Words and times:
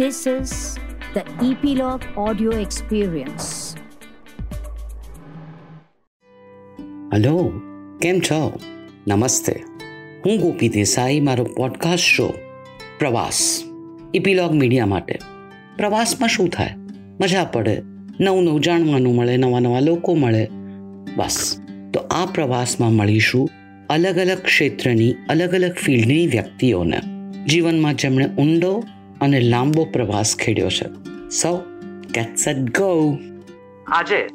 This 0.00 0.38
is 0.38 0.48
the 1.16 1.50
Epilogue 1.50 2.28
Audio 2.28 2.50
Experience. 2.50 3.42
Hello 7.12 7.52
કેમ 8.02 8.20
છો? 8.20 8.60
નમસ્તે. 9.08 9.62
હું 10.26 10.40
ગોપી 10.40 10.68
દેસાઈ, 10.68 11.20
મારો 11.20 11.44
પોડકાસ્ટ 11.44 12.02
શો 12.02 12.34
પ્રવાસ. 12.98 13.64
ઇપીલોગ 14.14 14.54
મીડિયા 14.54 14.86
માટે. 14.86 15.18
પ્રવાસમાં 15.76 16.28
શું 16.28 16.48
થાય? 16.48 16.70
મજા 17.20 17.44
પડે, 17.44 17.82
નવું 18.20 18.44
નવું 18.44 18.60
જાણવાનું 18.60 19.14
મળે, 19.14 19.36
નવા 19.36 19.60
નવા 19.60 19.80
લોકો 19.80 20.14
મળે. 20.14 20.48
બસ. 21.16 21.60
તો 21.94 22.00
આ 22.00 22.26
પ્રવાસમાં 22.26 22.92
મળીશું 22.92 23.50
અલગ 23.90 24.18
અલગ 24.18 24.38
ક્ષેત્રની, 24.38 25.14
અલગ 25.28 25.54
અલગ 25.54 25.72
ફિલ્ડની 25.72 26.26
વ્યક્તિઓને. 26.26 27.00
જીવનમાં 27.48 27.94
જેમણે 27.94 28.26
ઊંડો 28.26 28.84
અને 29.20 29.40
લાંબો 29.40 29.84
પ્રવાસ 29.84 30.36
ખેડ્યો 30.36 30.68
છે. 30.68 30.88
સો 31.28 31.64
ગેટ 32.10 32.36
સેટ 32.36 32.56
ગો 32.56 33.18
આજે 33.86 34.28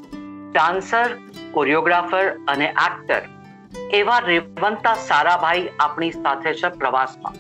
ડાન્સર, 0.52 1.18
કોરિયોગ્રાફર 1.52 2.32
અને 2.48 2.66
એક્ટર 2.66 3.22
એવા 3.94 4.20
રેવંતા 4.20 4.96
સારાભાઈ 4.96 5.70
આપણી 5.80 6.12
સાથે 6.12 6.54
છે 6.54 6.70
પ્રવાસમાં. 6.70 7.34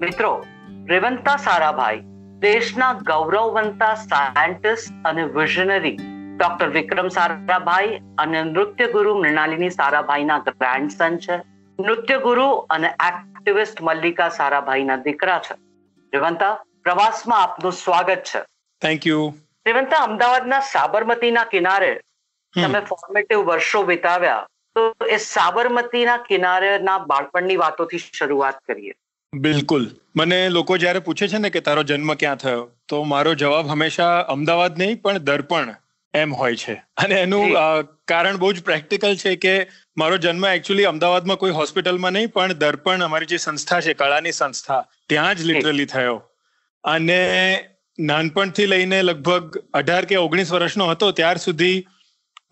મિત્રો, 0.00 0.46
રેવંતા 0.88 1.36
સારાભાઈ 1.36 2.00
દેશના 2.38 2.92
ગૌરવવંતા 2.92 3.94
સાયન્ટિસ્ટ 3.94 5.06
અને 5.06 5.24
વિઝનરી 5.24 5.98
ડોક્ટર 6.36 6.68
વિક્રમ 6.68 7.08
સારાભાઈ 7.08 8.00
અને 8.18 8.44
નૃત્ય 8.44 8.86
ગુરુ 8.86 9.22
મૃણાલિની 9.22 9.70
સારાભાઈના 9.70 10.38
ગ્રેન્ડસન 10.38 11.16
છે. 11.16 11.36
નૃત્ય 11.82 12.18
ગુરુ 12.18 12.44
અને 12.44 12.86
એક્ટિવિસ્ટ 12.86 13.82
મલ્લિકા 13.82 14.28
સારાભાઈના 14.28 14.96
દીકરા 14.96 15.38
છે. 15.38 15.54
રેવંતા 16.14 16.58
પ્રવાસમાં 16.84 17.42
આપનું 17.42 17.72
સ્વાગત 17.72 18.22
છે. 18.30 18.40
થેન્ક 18.82 19.06
યુ 19.06 19.22
રેવંતા 19.66 20.02
અમદાવાદના 20.02 20.60
સાબરમતીના 20.72 21.48
કિનારે 21.54 21.90
તમે 22.54 22.80
ફોર્મેટિવ 22.90 23.42
વર્ષો 23.48 23.82
વિતાવ્યા 23.82 24.46
તો 24.76 24.84
એ 25.08 25.18
સાબરમતીના 25.26 26.18
કિનારેના 26.28 26.98
બાળપણની 27.10 27.58
વાતોથી 27.64 28.02
શરૂઆત 28.04 28.62
કરીએ. 28.66 28.94
બિલકુલ. 29.32 29.84
મને 30.16 30.38
લોકો 30.48 30.78
જ્યારે 30.78 31.00
પૂછે 31.00 31.28
છે 31.28 31.38
ને 31.38 31.50
કે 31.50 31.60
તારો 31.60 31.82
જન્મ 31.82 32.14
ક્યાં 32.14 32.40
થયો 32.44 32.62
તો 32.88 33.02
મારો 33.04 33.34
જવાબ 33.34 33.74
હંમેશા 33.74 34.14
અમદાવાદ 34.36 34.78
નહીં 34.78 35.02
પણ 35.02 35.18
દર્પણ 35.18 35.74
એમ 36.14 36.34
હોય 36.34 36.56
છે. 36.56 36.76
અને 36.96 37.14
એનું 37.14 37.44
કારણ 38.06 38.36
બહુ 38.36 38.52
જ 38.52 38.62
પ્રેક્ટિકલ 38.62 39.16
છે 39.16 39.34
કે 39.36 39.54
મારો 39.96 40.16
જન્મ 40.18 40.48
એકચ્યુઅલી 40.52 40.88
અમદાવાદમાં 40.92 41.38
કોઈ 41.38 41.50
હોસ્પિટલમાં 41.50 42.12
નહીં 42.12 42.32
પણ 42.32 42.52
દર્પણ 42.52 43.04
અમારી 43.04 43.26
જે 43.26 43.42
સંસ્થા 43.46 43.80
છે 43.80 43.94
કળાની 43.94 44.32
સંસ્થા 44.32 44.82
ત્યાં 45.06 45.34
જ 45.34 45.50
લિટરલી 45.50 45.86
થયો. 45.86 46.16
અને 46.84 47.20
નાનપણથી 47.98 48.66
લઈને 48.66 49.02
લગભગ 49.02 49.56
અઢાર 49.74 50.04
કે 50.04 50.16
ઓગણીસ 50.16 50.52
વર્ષનો 50.52 50.90
હતો 50.90 51.10
ત્યાર 51.12 51.36
સુધી 51.36 51.78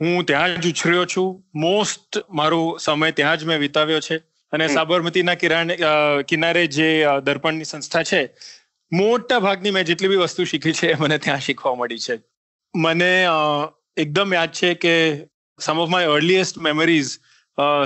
હું 0.00 0.24
ત્યાં 0.24 0.60
જ 0.60 0.70
ઉછર્યો 0.70 1.04
છું. 1.06 1.44
મોસ્ટ 1.54 2.18
મારો 2.30 2.60
સમય 2.80 3.10
ત્યાં 3.12 3.38
જ 3.38 3.44
મેં 3.44 3.58
વિતાવ્યો 3.60 4.00
છે. 4.00 4.16
અને 4.52 4.68
સાબરમતીના 4.68 5.34
કિરાણે 5.34 5.76
કિનારે 6.28 6.66
જે 6.66 6.88
દર્પણની 7.24 7.64
સંસ્થા 7.64 8.02
છે 8.02 8.22
મોટા 8.92 9.38
ભાગની 9.38 9.70
મેં 9.70 9.84
જેટલી 9.84 10.08
બી 10.08 10.16
વસ્તુ 10.16 10.44
શીખી 10.44 10.72
છે 10.72 10.92
મને 11.00 11.18
ત્યાં 11.18 11.40
શીખવા 11.40 11.74
મળી 11.74 11.98
છે. 11.98 12.18
મને 12.74 13.12
એકદમ 13.96 14.34
યાદ 14.34 14.52
છે 14.52 14.74
કે 14.74 14.94
some 15.58 15.78
of 15.78 15.88
my 15.88 16.06
earliest 16.16 16.58
memories 16.58 17.12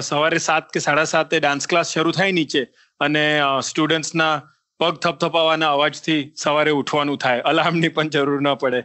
સવારે 0.02 0.38
સાત 0.38 0.72
કે 0.74 0.80
સાડા 0.80 1.04
સાતે 1.04 1.40
ડાન્સ 1.40 1.68
ક્લાસ 1.68 1.92
શરૂ 1.94 2.12
થાય 2.12 2.32
નીચે 2.32 2.62
અને 3.00 3.24
સ્ટુડન્ટ્સના 3.62 4.34
પગ 4.80 4.98
થપથપાવાના 5.04 5.70
અવાજથી 5.76 6.20
સવારે 6.42 6.72
ઉઠવાનું 6.80 7.18
થાય. 7.24 7.46
અલાર્મની 7.50 7.92
પણ 7.96 8.12
જરૂર 8.16 8.40
ન 8.40 8.50
પડે. 8.62 8.80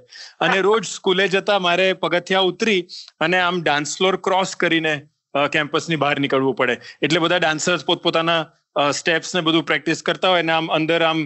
અને 0.45 0.57
રોજ 0.67 0.83
સ્કૂલે 0.91 1.25
જતા 1.35 1.59
મારે 1.67 1.87
પગથિયા 2.03 2.47
ઉતરી 2.51 2.79
અને 3.25 3.37
આમ 3.39 3.61
ડાન્સ 3.61 3.97
ફ્લોર 3.97 4.15
ક્રોસ 4.27 4.55
કરીને 4.63 4.93
કેમ્પસની 5.53 6.01
બહાર 6.03 6.15
નીકળવું 6.19 6.55
પડે. 6.55 6.75
એટલે 7.01 7.19
બધા 7.19 7.41
ડાન્સર્સ 7.43 7.85
પોતપોતાના 7.85 8.91
સ્ટેપ્સ 8.93 9.35
ને 9.35 9.41
બધું 9.41 9.65
પ્રેક્ટિસ 9.65 10.03
કરતા 10.03 10.33
હોય 10.33 10.47
ને 10.49 10.53
આમ 10.53 10.67
અંદર 10.77 10.99
આમ 11.03 11.21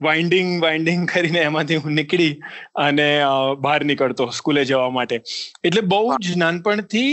વાઇન્ડિંગ 0.00 0.48
વાઇન્ડિંગ 0.62 1.02
કરીને 1.10 1.40
એમાંથી 1.40 1.76
હું 1.82 1.92
નીકળી 1.98 2.32
અને 2.84 3.08
બહાર 3.58 3.80
નીકળતો 3.84 4.26
સ્કૂલે 4.38 4.62
જવા 4.64 4.88
માટે. 4.90 5.16
એટલે 5.64 5.82
બહુ 5.92 6.16
જ 6.22 6.36
નાનપણથી 6.36 7.12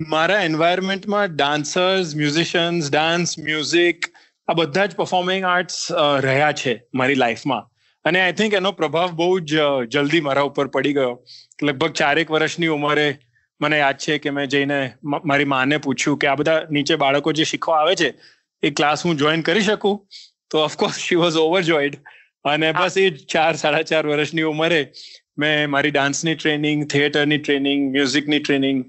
મારા 0.00 0.40
એન્વાયરમેન્ટમાં 0.42 1.36
ડાન્સર્સ 1.36 2.14
મ્યુઝિશિયન્સ 2.16 2.90
ડાન્સ 2.92 3.38
મ્યુઝિક 3.38 4.08
આ 4.50 4.52
બધા 4.52 4.86
જ 4.86 4.94
પરફોર્મિંગ 4.94 5.44
આર્ટ્સ 5.44 5.88
રહ્યા 6.20 6.52
છે 6.52 6.72
મારી 6.94 7.14
લાઈફમાં 7.14 7.66
અને 8.04 8.20
આઈ 8.20 8.32
થિંક 8.32 8.54
એનો 8.54 8.72
પ્રભાવ 8.72 9.10
બહુ 9.10 9.40
જ 9.40 9.56
જલ્દી 9.88 10.20
મારા 10.20 10.42
ઉપર 10.42 10.66
પડી 10.66 10.92
ગયો. 10.92 11.24
લગભગ 11.62 11.92
ચારેક 11.92 12.30
વર્ષની 12.30 12.66
ઉંમરે 12.66 13.18
મને 13.60 13.78
યાદ 13.78 13.96
છે 13.96 14.18
કે 14.18 14.30
મેં 14.30 14.46
જઈને 14.46 14.78
મારી 15.04 15.44
માને 15.44 15.76
પૂછ્યું 15.76 16.18
કે 16.18 16.26
આ 16.26 16.34
બધા 16.34 16.64
નીચે 16.70 16.96
બાળકો 16.96 17.32
જે 17.32 17.44
શીખવા 17.44 17.78
આવે 17.78 17.94
છે 17.94 18.14
એ 18.62 18.70
ક્લાસ 18.70 19.06
હું 19.06 19.16
જોઈન 19.16 19.42
કરી 19.42 19.60
શકું? 19.60 20.06
તો 20.50 20.58
ઓફકોર્સ 20.58 20.98
શી 20.98 21.14
વોઝ 21.14 21.36
ઓવરજોઈડ 21.36 21.96
અને 22.44 22.72
બસ 22.72 22.98
એ 22.98 23.10
ચાર 23.10 23.54
સાડા 23.54 23.82
ચાર 23.82 24.06
વર્ષની 24.06 24.42
ઉંમરે 24.42 24.92
મેં 25.38 25.70
મારી 25.70 25.90
ડાન્સની 25.90 26.34
ટ્રેનિંગ 26.34 26.86
થિયેટરની 26.86 27.38
ટ્રેનિંગ 27.38 27.90
મ્યુઝિકની 27.92 28.38
ટ્રેનિંગ 28.38 28.84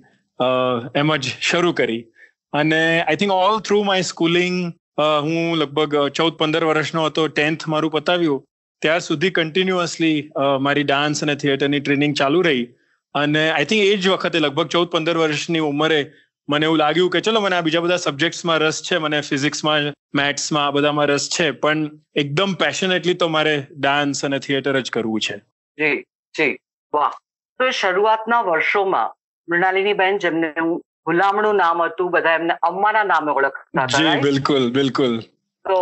એમ 0.96 1.16
જ 1.16 1.24
શરૂ 1.42 1.74
કરી. 1.74 2.06
અને 2.54 3.02
I 3.02 3.16
think 3.16 3.32
all 3.32 3.60
through 3.60 3.84
my 3.84 4.02
schooling 4.02 4.72
હું 5.22 5.58
લગભગ 5.58 6.08
ચૌદ, 6.08 6.34
પંદર 6.34 6.64
વર્ષનો 6.64 7.06
હતો, 7.06 7.28
ટેન્થ 7.28 7.68
મારું 7.68 7.92
પતાવ્યું. 7.92 8.46
ત્યાર 8.82 9.00
સુધી 9.00 9.30
કન્ટિન્યુઅસલી 9.30 10.32
મારી 10.60 10.84
ડાન્સ 10.84 11.24
અને 11.24 11.36
થિયેટરની 11.36 11.80
ટ્રેનિંગ 11.80 12.16
ચાલુ 12.16 12.42
રહી. 12.42 12.68
અને 13.14 13.52
આઈ 13.52 13.66
થિંક 13.66 13.84
એ 13.84 13.98
જ 13.98 14.08
વખતે 14.08 14.40
લગભગ 14.40 14.68
ચૌદ, 14.68 14.88
પંદર 14.88 15.18
વર્ષની 15.18 15.60
ઉંમરે 15.60 16.12
મને 16.50 16.66
એવું 16.66 16.78
લાગ્યું 16.78 17.10
કે 17.10 17.20
ચલો, 17.20 17.40
મને 17.40 17.56
આ 17.56 17.62
બીજા 17.62 17.80
બધા 17.80 17.98
સબ્જેક્ટ્સમાં 17.98 18.58
રસ 18.58 18.82
છે, 18.84 18.98
મને 18.98 19.22
ફિઝિક્સમાં 19.22 19.94
મેથ્સમાં 20.16 20.68
આ 20.68 20.72
બધામાં 20.72 21.06
રસ 21.06 21.30
છે, 21.40 21.52
પણ 21.52 21.90
એકદમ 22.16 22.54
પેશનેટલી 22.54 23.14
તો 23.14 23.28
મારે 23.28 23.68
ડાન્સ 23.80 24.26
અને 24.26 24.40
થિયેટર 24.40 24.80
જ 24.80 24.92
કરવું 24.92 25.20
છે. 25.20 25.38
જી 25.80 26.02
જી. 26.38 26.58
વાહ. 26.94 27.12
તો 27.60 27.70
શરૂઆતના 27.70 28.42
વર્ષોમાં 28.42 29.16
મૃણાલિની 29.50 29.94
બેન 29.94 30.18
જેમને 30.18 30.54
હું 30.62 30.82
ગુલામણું 31.08 31.58
નામ 31.58 31.84
હતું 31.84 32.12
બધા 32.12 32.36
એમને 32.36 32.58
અમ્માના 32.62 33.04
નામે 33.06 33.32
ઓળખતા 33.32 33.88
હતા 33.88 34.22
બિલકુલ 34.22 34.72
બિલકુલ. 34.72 35.14
તો 35.66 35.78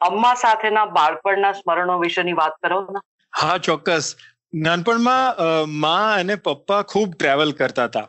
અમ્મા 0.00 0.34
સાથેના 0.34 0.86
બાળપણના 0.96 1.52
સ્મરણો 1.52 1.98
વિશેની 2.00 2.38
વાત 2.40 2.56
કરો 2.62 2.80
ને. 2.94 3.00
હા 3.32 3.58
ચોક્કસ. 3.58 4.16
નાનપણમાં 4.64 5.72
મા 5.76 6.04
અને 6.14 6.36
પપ્પા 6.44 6.82
ખૂબ 6.84 7.10
ટ્રાવેલ 7.14 7.52
કરતા 7.52 7.86
હતા. 7.86 8.06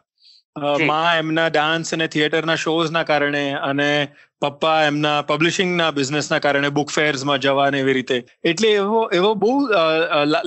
માં 0.57 1.17
એમના 1.17 1.47
ડાન્સ 1.49 1.93
અને 1.93 2.07
થિયેટરના 2.07 2.55
શોઝના 2.55 3.03
કારણે 3.03 3.43
અને 3.69 3.89
પપ્પા 4.41 4.77
એમના 4.83 5.15
પબ્લિશિંગના 5.21 5.89
બિઝનેસના 5.91 6.39
કારણે 6.39 6.69
બુક 6.77 6.89
ફેર્સમાં 6.91 7.39
જવા 7.39 7.69
ને 7.69 7.79
એવી 7.79 7.95
રીતે. 7.97 8.17
એટલે 8.43 8.69
એવો 8.73 9.01
એવો 9.19 9.31
બહુ 9.43 9.53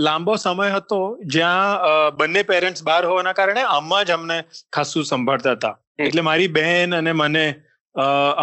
લાંબો 0.06 0.37
સમય 0.37 0.71
હતો 0.76 1.00
જ્યાં 1.34 2.16
બંને 2.19 2.43
પેરેન્ટ્સ 2.53 2.87
બહાર 2.91 3.03
હોવાના 3.04 3.37
કારણે 3.41 3.66
અમ્મા 3.78 4.03
જ 4.04 4.16
અમને 4.19 4.38
ખાસું 4.72 5.04
સંભાળતા 5.04 5.56
હતા. 5.59 5.75
એટલે 5.98 6.22
મારી 6.31 6.54
બહેન 6.59 6.97
અને 7.00 7.12
મને 7.12 7.44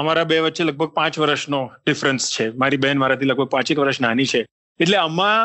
અમારા 0.01 0.27
બે 0.31 0.39
વચ્ચે 0.45 0.63
લગભગ 0.63 0.91
પાંચ 0.93 1.19
વર્ષનો 1.19 1.61
ડિફરન્સ 1.85 2.29
છે. 2.35 2.45
મારી 2.63 2.83
બહેન 2.85 2.97
મારાથી 3.03 3.29
લગભગ 3.31 3.49
પાંચેક 3.55 3.79
વર્ષ 3.79 4.01
નાની 4.01 4.29
છે. 4.33 4.41
એટલે 4.79 4.97
અમ્મા 4.99 5.35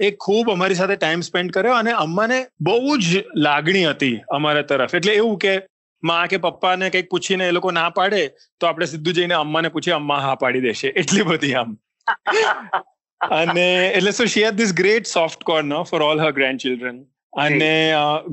એ 0.00 0.10
ખૂબ 0.18 0.50
અમારી 0.50 0.78
સાથે 0.80 0.96
ટાઈમ 0.96 1.22
સ્પેન્ડ 1.22 1.52
કર્યો 1.52 1.76
અને 1.76 1.92
અમ્માને 1.96 2.36
બહુ 2.60 2.98
જ 3.00 3.24
લાગણી 3.46 3.86
હતી 3.86 4.16
અમારા 4.36 4.68
તરફ. 4.70 4.94
એટલે 4.94 5.14
એવું 5.14 5.38
કે 5.38 5.54
માં 6.02 6.28
કે 6.28 6.38
પપ્પાને 6.40 6.86
કંઈક 6.88 7.08
પૂછીને 7.10 7.44
એ 7.44 7.52
લોકો 7.52 7.70
ના 7.72 7.90
પાડે, 7.92 8.22
તો 8.60 8.66
આપણે 8.66 8.86
સીધું 8.86 9.14
જઈને 9.14 9.34
અમ્માને 9.36 9.68
પૂછીએ, 9.70 9.94
અમ્મા 9.94 10.20
હા 10.20 10.36
પાડી 10.36 10.64
દેશે. 10.66 10.92
એટલી 10.94 11.24
બધી 11.24 11.54
આમ. 11.54 11.76
અને 13.20 13.66
એટલે 13.90 14.12
so 14.12 14.26
she 14.26 14.46
had 14.46 14.58
this 14.58 14.74
great 14.74 15.06
soft 15.08 15.44
corner 15.44 15.84
for 15.90 16.02
all 16.02 16.20
her 16.20 16.32
grandchildren 16.64 17.00
અને 17.38 17.72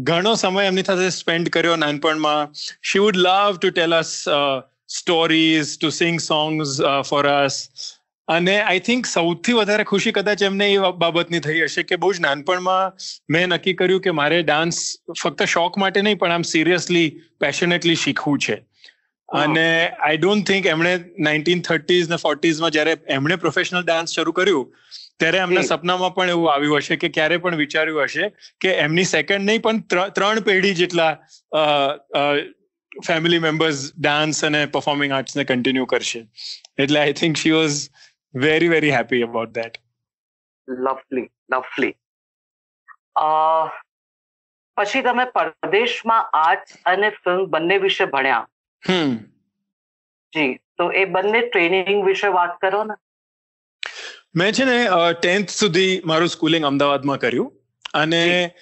ઘણો 0.09 0.35
સમય 0.35 0.67
એમની 0.71 0.87
સાથે 0.89 1.09
સ્પેન્ડ 1.13 1.49
કર્યો 1.49 1.75
નાનપણમાં. 1.77 2.53
She 2.83 3.03
would 3.05 3.19
love 3.21 3.57
to 3.57 3.71
tell 3.71 3.93
us 3.93 4.13
stories 4.93 5.75
to 5.77 5.89
sing 5.93 6.19
songs 6.21 6.77
for 7.09 7.25
us 7.31 7.57
અને 8.27 8.61
આઈ 8.61 8.79
થિંક 8.79 9.05
સૌથી 9.05 9.53
વધારે 9.53 9.83
ખુશી 9.83 10.11
કદાચ 10.11 10.43
એમને 10.43 10.67
એ 10.73 10.77
બાબતની 10.97 11.39
થઈ 11.39 11.61
હશે 11.61 11.83
કે 11.83 11.95
બહુ 11.95 12.13
જ 12.13 12.19
નાનપણમાં 12.19 12.93
મેં 13.29 13.47
નક્કી 13.47 13.73
કર્યું 13.73 14.01
કે 14.01 14.11
મારે 14.11 14.43
ડાન્સ 14.43 14.83
ફક્ત 15.23 15.43
શોખ 15.43 15.77
માટે 15.77 16.01
નહીં 16.01 16.17
પણ 16.17 16.31
આમ 16.31 16.41
સિરિયસલી 16.41 17.09
પેશનેટલી 17.39 17.95
શીખવું 17.95 18.39
છે. 18.39 18.55
અને 19.29 19.67
આઈ 19.89 20.17
ડોન્ટ 20.17 20.47
થિંક 20.47 20.65
એમણે 20.65 20.93
નાઇન્ટીન 21.19 21.61
થર્ટીઝ 21.61 22.09
ને 22.09 22.15
ફોર્ટીઝમાં 22.15 22.71
જ્યારે 22.71 22.97
એમણે 23.07 23.35
પ્રોફેશનલ 23.35 23.83
ડાન્સ 23.83 24.15
શરૂ 24.15 24.31
કર્યું 24.31 24.73
ત્યારે 25.19 25.37
એમના 25.37 25.61
સપનામાં 25.61 26.15
પણ 26.15 26.29
એવું 26.29 26.53
આવ્યું 26.53 26.77
હશે 26.77 26.95
કે 26.95 27.09
ક્યારે 27.09 27.37
પણ 27.37 27.55
વિચાર્યું 27.55 28.03
હશે 28.03 28.29
કે 28.61 28.73
એમની 28.87 29.03
સેકન્ડ 29.03 29.41
નહીં 29.41 29.61
પણ 29.61 29.79
ત્રણ 30.09 30.39
પેઢી 30.39 30.73
જેટલા 30.73 31.11
ફેમિલી 33.07 33.39
મેમ્બર્સ 33.39 33.83
ડાન્સ 33.99 34.45
અને 34.45 34.65
પરફોર્મિંગ 34.65 35.13
આર્ટ્સને 35.13 35.43
કન્ટિન્યુ 35.43 35.85
કરશે. 35.85 36.25
એટલે 36.79 36.99
I 36.99 37.13
think 37.13 37.37
she 37.37 37.51
was 37.51 37.77
very 38.35 38.65
very 38.65 38.89
happy 38.89 39.21
about 39.21 39.51
that. 39.57 39.71
Lovely 40.69 41.29
lovely 41.51 41.95
પછી 44.77 45.01
તમે 45.01 45.25
પરદેશમાં 45.25 46.29
આર્ટ્સ 46.33 46.77
અને 46.85 47.09
ફિલ્મ 47.09 47.45
બંને 47.45 47.77
વિશે 47.77 48.05
ભણ્યા. 48.05 48.47
હમ. 48.89 49.15
જી 50.35 50.55
તો 50.55 50.91
એ 50.91 51.05
બંને 51.05 51.41
ટ્રેનિંગ 51.47 52.05
વિશે 52.05 52.27
વાત 52.27 52.59
કરો 52.61 52.83
ને. 52.83 52.93
મેં 54.35 54.51
છે 54.51 54.65
ને 54.65 54.87
ટેન્થ 55.21 55.49
સુધી 55.49 56.01
મારું 56.05 56.27
સ્કૂલિંગ 56.27 56.65
અમદાવાદમાં 56.65 57.17
કર્યું. 57.17 57.53
અને 57.93 58.55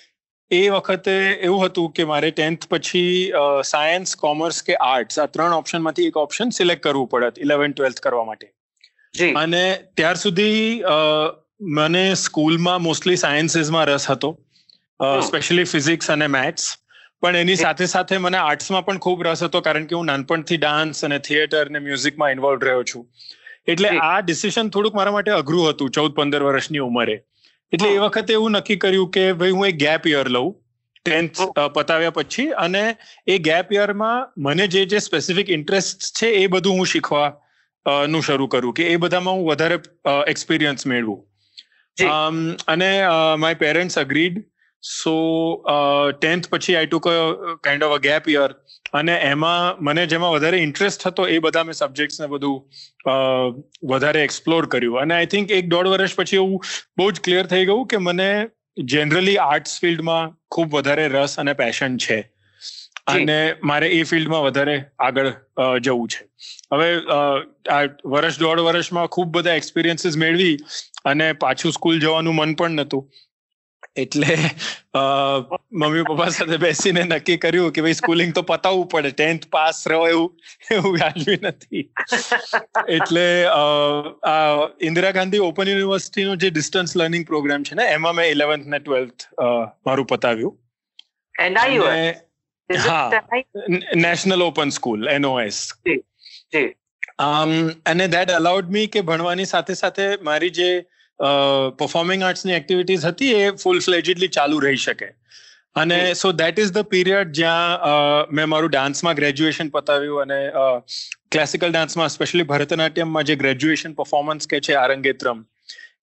એ 0.52 0.70
વખતે 0.70 1.12
એવું 1.34 1.66
હતું 1.66 1.92
કે 1.92 2.04
મારે 2.04 2.32
ટેન્થ 2.32 2.68
પછી 2.68 3.32
સાયન્સ 3.66 4.16
કોમર્સ 4.16 4.64
કે 4.64 4.76
આર્ટ્સ 4.76 5.20
આ 5.20 5.26
ત્રણ 5.26 5.54
ઓપ્શનમાંથી 5.54 6.08
એક 6.08 6.18
ઓપ્શન 6.18 6.50
સિલેક્ટ 6.50 6.84
કરવું 6.84 7.08
પડે 7.08 7.32
ઇલેવન 7.38 7.72
ટ્વેલ્થ 7.72 8.00
કરવા 8.00 8.24
માટે. 8.24 8.54
અને 9.36 9.64
ત્યાર 9.96 10.16
સુધી 10.16 10.84
મને 11.78 12.04
સ્કૂલમાં 12.16 12.82
મોસ્ટલી 12.82 13.16
સાયન્સીસમાં 13.16 13.86
રસ 13.86 14.06
હતો 14.12 14.30
સ્પેશિયલી 15.22 15.64
ફિઝિક્સ 15.66 16.12
અને 16.12 16.28
મેથ્સ. 16.28 16.70
પણ 17.24 17.36
એની 17.38 17.56
સાથે 17.56 17.86
સાથે 17.86 18.18
મને 18.18 18.38
આર્ટ્સમાં 18.38 18.86
પણ 18.86 19.00
ખૂબ 19.00 19.26
રસ 19.28 19.44
હતો 19.44 19.62
કારણ 19.62 19.86
કે 19.86 19.96
હું 19.96 20.06
નાનપણથી 20.06 20.58
ડાન્સ 20.58 21.04
અને 21.06 21.20
થિયેટર 21.20 21.66
અને 21.66 21.80
મ્યુઝિકમાં 21.80 22.32
ઇન્વોલ્વ 22.32 22.64
રહ્યો 22.64 22.84
છું. 22.84 23.04
એટલે 23.68 23.90
આ 24.00 24.22
ડિસિઝન 24.22 24.70
થોડુંક 24.70 24.96
મારા 24.96 25.12
માટે 25.12 25.32
અઘરું 25.34 25.70
હતું 25.70 25.92
ચૌદ 25.92 26.16
પંદર 26.16 26.44
વર્ષની 26.44 26.84
ઉંમરે. 26.88 27.18
એટલે 27.74 27.90
એ 27.90 28.00
વખતે 28.00 28.34
એવું 28.34 28.52
નક્કી 28.52 28.78
કર્યું 28.78 29.12
કે 29.12 29.28
ભાઈ 29.34 29.56
હું 29.58 29.68
એક 29.68 29.78
ગેપ 29.78 30.08
યર 30.08 30.28
લઉં 30.30 30.50
ટેન્થ 31.06 31.44
પતાવ્યા 31.76 32.18
પછી. 32.18 32.50
અને 32.66 32.84
એ 33.28 33.38
ગેપ 33.50 33.72
યરમાં 33.74 34.28
મને 34.48 34.68
જે 34.68 34.86
જે 34.86 35.00
સ્પેસિફિક 35.00 35.50
ઇન્ટરેસ્ટ 35.50 36.12
છે 36.20 36.34
એ 36.42 36.48
બધું 36.48 36.78
હું 36.78 36.86
શીખવા 36.86 37.30
નું 37.86 38.22
શરૂ 38.22 38.48
કરું 38.48 38.74
કે 38.74 38.88
એ 38.88 38.98
બધામાં 38.98 39.36
હું 39.36 39.48
વધારે 39.48 39.78
એક્સપિરિયન્સ 40.28 40.86
મેળવું. 40.86 41.20
અને 42.68 42.90
my 43.38 43.56
parents 43.58 43.98
agreed 43.98 44.42
so 44.84 45.16
tenth 46.16 46.50
પછી 46.50 46.76
I 46.76 46.88
took 46.88 47.08
kind 47.62 47.84
of 47.84 47.96
a 47.96 48.00
gap 48.00 48.30
year 48.30 48.56
અને 48.94 49.14
એમાં 49.24 49.82
મને 49.82 50.06
જેમાં 50.08 50.34
વધારે 50.34 50.60
ઇન્ટરેસ્ટ 50.60 51.06
હતો 51.08 51.28
એ 51.28 51.40
બધા 51.40 51.64
મેં 51.64 51.74
સબ્જેક્ટ્સ 51.76 52.20
ને 52.20 52.28
બધું 52.28 52.58
વધારે 53.88 54.24
એક્સપ્લોર 54.24 54.68
કર્યું. 54.68 55.02
અને 55.02 55.14
આઈ 55.16 55.26
થિંક 55.28 55.52
એક 55.52 55.70
દોઢ 55.70 55.90
વર્ષ 55.90 56.16
પછી 56.16 56.38
એવું 56.38 56.58
બહુ 56.98 57.12
જ 57.12 57.22
ક્લિયર 57.22 57.46
થઈ 57.48 57.66
ગયું 57.66 57.88
કે 57.88 57.98
મને 58.00 58.30
જનરલી 58.88 59.38
આર્ટ્સ 59.40 59.80
ફિલ્ડમાં 59.80 60.36
ખૂબ 60.52 60.78
વધારે 60.78 61.08
રસ 61.10 61.38
અને 61.38 61.54
પેશન 61.56 61.98
છે. 61.98 62.20
અને 63.08 63.40
મારે 63.64 63.88
એ 63.90 64.04
ફિલ્ડમાં 64.04 64.44
વધારે 64.44 64.76
આગળ 65.00 65.32
જવું 65.80 66.08
છે. 66.08 66.22
હવે 66.74 66.90
આ 67.70 67.82
વર્ષ 68.06 68.40
દોઢ 68.40 68.60
વર્ષમાં 68.60 69.08
ખૂબ 69.08 69.34
બધા 69.38 69.58
એક્સપિરિયન્સીસ 69.64 70.18
મેળવી 70.18 70.56
અને 71.06 71.28
પાછું 71.34 71.72
સ્કૂલ 71.72 72.00
જવાનું 72.00 72.36
મન 72.36 72.56
પણ 72.56 72.72
નહોતું 72.72 73.04
એટલે 73.98 74.36
મમ્મી 75.74 76.04
પપ્પા 76.10 76.30
સાથે 76.30 76.58
બેસીને 76.58 77.02
નક્કી 77.04 77.38
કર્યું 77.38 77.74
કે 77.76 77.84
ભાઈ 77.86 77.98
સ્કૂલિંગ 78.00 78.32
તો 78.38 78.44
પતાવવું 78.52 78.88
પડે. 78.88 79.12
ટેન્થ 79.12 79.46
પાસ 79.52 79.84
રહો 79.92 80.02
એવું 80.08 80.30
એવું 80.72 80.96
વ્યાજબી 80.96 81.40
નથી. 81.44 81.84
એટલે 82.88 83.26
આ 84.32 84.68
ઇન્દિરા 84.82 85.14
ગાંધી 85.20 85.44
ઓપન 85.50 85.72
યુનિવર્સિટીનો 85.74 86.36
જે 86.46 86.50
ડિસ્ટન્સ 86.50 86.98
લર્નિંગ 87.02 87.26
પ્રોગ્રામ 87.28 87.64
છે 87.70 87.76
ને 87.76 87.86
એમાં 88.00 88.16
મેં 88.16 88.32
ઇલેવન્થ 88.32 88.68
ને 88.74 88.80
ટ્વેલ્થ 88.80 89.28
મારું 89.86 90.06
પતાવ્યું. 90.06 90.54
નેશનલ 93.96 94.42
ઓપન 94.42 94.70
સ્કૂલ 94.70 95.10
એનઓએસ 95.10 95.74
અને 97.86 98.08
દેટ 98.08 98.32
અલાઉડ 98.32 98.70
મી 98.70 98.88
કે 98.88 99.02
ભણવાની 99.02 99.46
સાથે 99.46 99.74
સાથે 99.74 100.04
મારી 100.22 100.50
જે 100.50 100.70
પરફોર્મિંગ 101.78 102.24
આર્ટ્સની 102.24 102.54
એક્ટિવિટીઝ 102.54 103.06
હતી 103.06 103.34
એ 103.34 103.50
ફૂલ 103.52 103.80
ફ્લેજિડલી 103.80 104.28
ચાલુ 104.28 104.60
રહી 104.60 104.76
શકે. 104.76 105.10
અને 105.76 106.14
so 106.14 106.32
that 106.32 106.60
is 106.60 106.72
the 106.72 106.82
period 106.82 107.32
જ્યાં 107.32 107.80
મેં 108.32 108.50
મારું 108.50 108.70
ડાન્સમાં 108.70 109.16
ગ્રેજ્યુએશન 109.16 109.70
પતાવ્યું 109.70 110.22
અને 110.22 110.50
ક્લાસિકલ 111.32 111.72
ડાન્સમાં 111.72 112.10
સ્પેશિયલી 112.10 112.44
ભરતનાટ્યમમાં 112.44 113.24
જે 113.24 113.36
ગ્રેજ્યુએશન 113.36 113.94
પરફોર્મન્સ 113.94 114.48
કે 114.48 114.60
છે 114.60 114.74
આરંગેત્રમ 114.74 115.46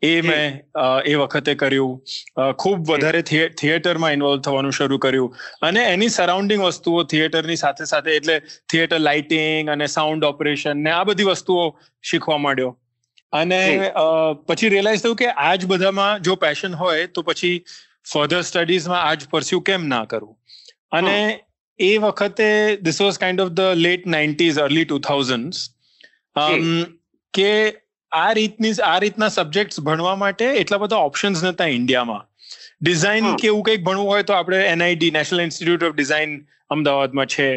એ 0.02 0.20
મેં 0.20 0.58
એ 1.04 1.14
વખતે 1.14 1.54
કર્યું. 1.54 1.94
ખૂબ 2.58 2.90
વધારે 2.90 3.22
થિયેટરમાં 3.22 4.12
ઇન્વોલ્વ 4.12 4.40
થવાનું 4.40 4.72
શરૂ 4.72 4.98
કર્યું. 4.98 5.36
અને 5.62 5.80
એની 5.84 6.08
સરાઉન્ડિંગ 6.08 6.62
વસ્તુઓ 6.62 7.02
થિયેટરની 7.04 7.56
સાથે 7.56 7.84
સાથે 7.84 8.10
એટલે 8.16 8.36
થિયેટર 8.68 8.98
લાઇટિંગ 8.98 9.70
અને 9.70 9.86
સાઉન્ડ 9.86 10.24
ઓપરેશન 10.24 10.84
ને 10.84 10.90
આ 10.90 11.04
બધી 11.04 11.24
વસ્તુઓ 11.24 11.64
શીખવા 12.02 12.38
માંડ્યો. 12.38 12.76
અને 13.32 13.60
પછી 14.46 14.68
રિયલાઇઝ 14.68 15.02
થયું 15.02 15.16
કે 15.16 15.26
આ 15.26 15.54
જ 15.54 15.66
બધામાં 15.66 16.22
જો 16.22 16.36
પેશન 16.36 16.74
હોય 16.74 17.06
તો 17.06 17.22
પછી 17.22 17.56
ફર્ધર 18.12 18.40
સ્ટડીઝમાં 18.42 19.02
આ 19.02 19.14
જ 19.14 19.28
પરસ્યુ 19.30 19.60
કેમ 19.60 19.84
ના 19.88 20.04
કરવું 20.04 20.36
અને 20.92 21.16
એ 21.78 21.90
વખતે 21.96 22.46
this 22.82 23.00
was 23.02 23.18
kind 23.18 23.40
of 23.40 23.50
the 23.50 23.74
late 23.74 24.06
nineties 24.06 24.58
early 24.58 24.84
two 24.84 24.98
thousand 24.98 25.54
કે 27.34 27.50
આ 28.12 28.32
રીતની 28.32 28.72
આ 28.84 28.99
રીતના 28.99 29.28
સબ્જેક્ટ્સ 29.28 29.81
ભણવા 29.81 30.16
માટે 30.16 30.46
એટલા 30.55 30.78
બધા 30.78 30.96
ઓપ્શન્સ 30.96 31.44
નતા 31.44 31.66
ઇન્ડિયામાં. 31.66 32.25
ડિઝાઇન 32.82 33.34
કે 33.37 33.46
એવું 33.46 33.62
કંઈક 33.62 33.84
ભણવું 33.84 34.06
હોય 34.06 34.22
તો 34.22 34.32
આપણે 34.32 34.64
NID 34.66 35.10
national 35.10 35.40
institute 35.40 35.82
of 35.82 35.94
design 35.94 36.40
અમદાવાદમાં 36.70 37.26
છે. 37.26 37.49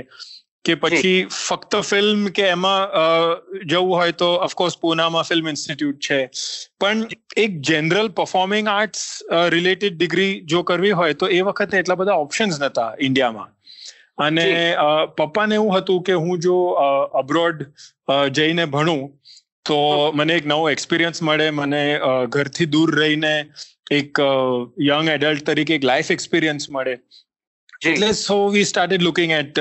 કે 0.65 0.75
પછી 0.75 1.25
ફક્ત 1.25 1.75
ફિલ્મ 1.81 2.27
કે 2.27 2.43
એમાં 2.47 2.89
જવું 3.67 3.95
હોય 3.95 4.11
તો 4.11 4.27
ઓફકોર્સ 4.37 4.77
પૂનામાં 4.77 5.23
ફિલ્મ 5.23 5.47
ઇન્સ્ટિટ્યૂટ 5.47 5.99
છે. 5.99 6.19
પણ 6.79 7.05
એક 7.37 7.61
general 7.61 8.09
performing 8.09 8.67
arts 8.67 9.07
related 9.49 9.97
degree 9.97 10.41
જો 10.45 10.63
કરવી 10.63 10.91
હોય 10.91 11.13
તો 11.13 11.27
એ 11.27 11.41
વખતે 11.41 11.77
એટલા 11.77 11.95
બધા 11.95 12.13
ઓપ્શન્સ 12.13 12.61
નતા 12.61 12.91
ઇન્ડિયામાં. 12.99 13.49
અને 14.17 14.75
પપ્પાને 15.17 15.55
એવું 15.55 15.77
હતું 15.77 16.03
કે 16.03 16.13
હું 16.13 16.39
જો 16.39 16.55
અબ્રોડ 17.13 17.65
જઈને 18.31 18.65
ભણું 18.65 19.20
તો 19.65 19.77
મને 20.15 20.33
એક 20.33 20.47
નવો 20.47 20.69
એક્સપિરિયન્સ 20.69 21.23
મળે. 21.23 21.49
મને 21.49 21.81
ઘરથી 22.29 22.65
દૂર 22.65 22.95
રહીને 22.99 23.33
એક 23.91 24.21
યંગ 24.81 25.09
એડલ્ટ 25.09 25.45
તરીકે 25.45 25.75
એક 25.75 25.83
લાઈફ 25.83 26.11
એક્સપિરિયન્સ 26.11 26.69
મળે. 26.69 26.95
એટલે 27.85 28.11
so 28.19 28.37
we 28.47 28.63
started 28.63 29.01
looking 29.01 29.31
at 29.31 29.59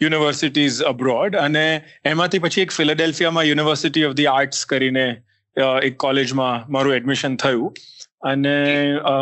universities 0.00 0.80
abroad 0.82 1.36
અને 1.36 1.64
એમાંથી 2.04 2.38
પછી 2.38 2.62
એક 2.62 2.72
ફિલાડેલ્ફિયામાં 2.72 3.44
યુનિવર્સિટી 3.44 4.04
ઓફ 4.04 4.14
ધી 4.20 4.26
આર્ટ્સ 4.26 4.64
કરીને 4.66 5.06
એક 5.82 5.96
કોલેજમાં 5.96 6.72
મારું 6.72 6.94
એડમિશન 6.94 7.36
થયું. 7.36 7.74
અને 8.22 8.54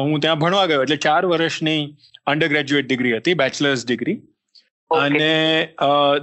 હું 0.00 0.21
ત્યાં 0.21 0.38
ભણવા 0.38 0.67
ગયો. 0.67 0.83
એટલે 0.83 0.97
ચાર 1.07 1.23
વર્ષની 1.26 1.81
અંડર 2.26 2.49
ગ્રેજ્યુએટ 2.49 2.87
ડિગ્રી 2.88 3.17
હતી 3.17 3.35
બેચલર્સ 3.35 3.87
ડિગ્રી 3.87 4.17
અને 5.01 5.69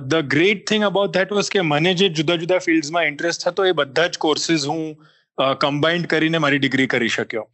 the 0.08 0.26
great 0.28 0.66
thing 0.70 0.84
about 0.84 1.14
that 1.14 1.32
was 1.32 1.50
કે 1.50 1.62
મને 1.62 1.94
જે 1.94 2.10
જુદા 2.10 2.36
જુદા 2.36 2.58
ફિલ્ડ્સમાં 2.60 3.06
ઇન્ટરેસ્ટ 3.06 3.48
હતો 3.48 3.66
એ 3.66 3.72
બધા 3.72 4.08
જ 4.08 4.18
કોર્સિસ 4.18 4.68
હું 4.68 4.82
કમ્બાઇન્ડ 5.38 6.08
કરીને 6.08 6.38
મારી 6.38 6.60
ડિગ્રી 6.60 6.88
કરી 6.88 7.08
શક્યો. 7.08 7.46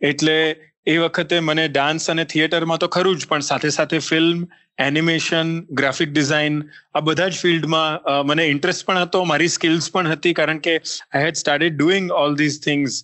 એટલે 0.00 0.56
એ 0.86 0.96
વખતે 0.96 1.40
મને 1.40 1.68
ડાન્સ 1.68 2.10
અને 2.10 2.24
થિયેટરમાં 2.24 2.78
તો 2.78 2.88
ખરું 2.88 3.18
જ, 3.18 3.28
પણ 3.28 3.40
સાથે 3.40 3.68
સાથે 3.68 3.98
ફિલ્મ 3.98 4.46
એનિમેશન 4.78 5.48
ગ્રાફિક 5.74 6.12
ડિઝાઇન 6.12 6.60
આ 6.94 7.00
બધા 7.00 7.28
જ 7.28 7.32
ફિલ્ડમાં 7.32 8.26
મને 8.26 8.46
ઇન્ટરેસ્ટ 8.46 8.86
પણ 8.86 8.98
હતો, 8.98 9.24
મારી 9.24 9.48
સ્કિલ્સ 9.48 9.90
પણ 9.90 10.10
હતી 10.10 10.34
કારણ 10.34 10.58
કે 10.58 10.76
I 10.76 11.24
had 11.24 11.34
started 11.34 11.76
doing 11.76 12.10
all 12.12 12.36
these 12.36 12.60
things 12.64 13.02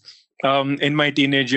in 0.83 0.95
my 0.95 1.11
teenage 1.11 1.55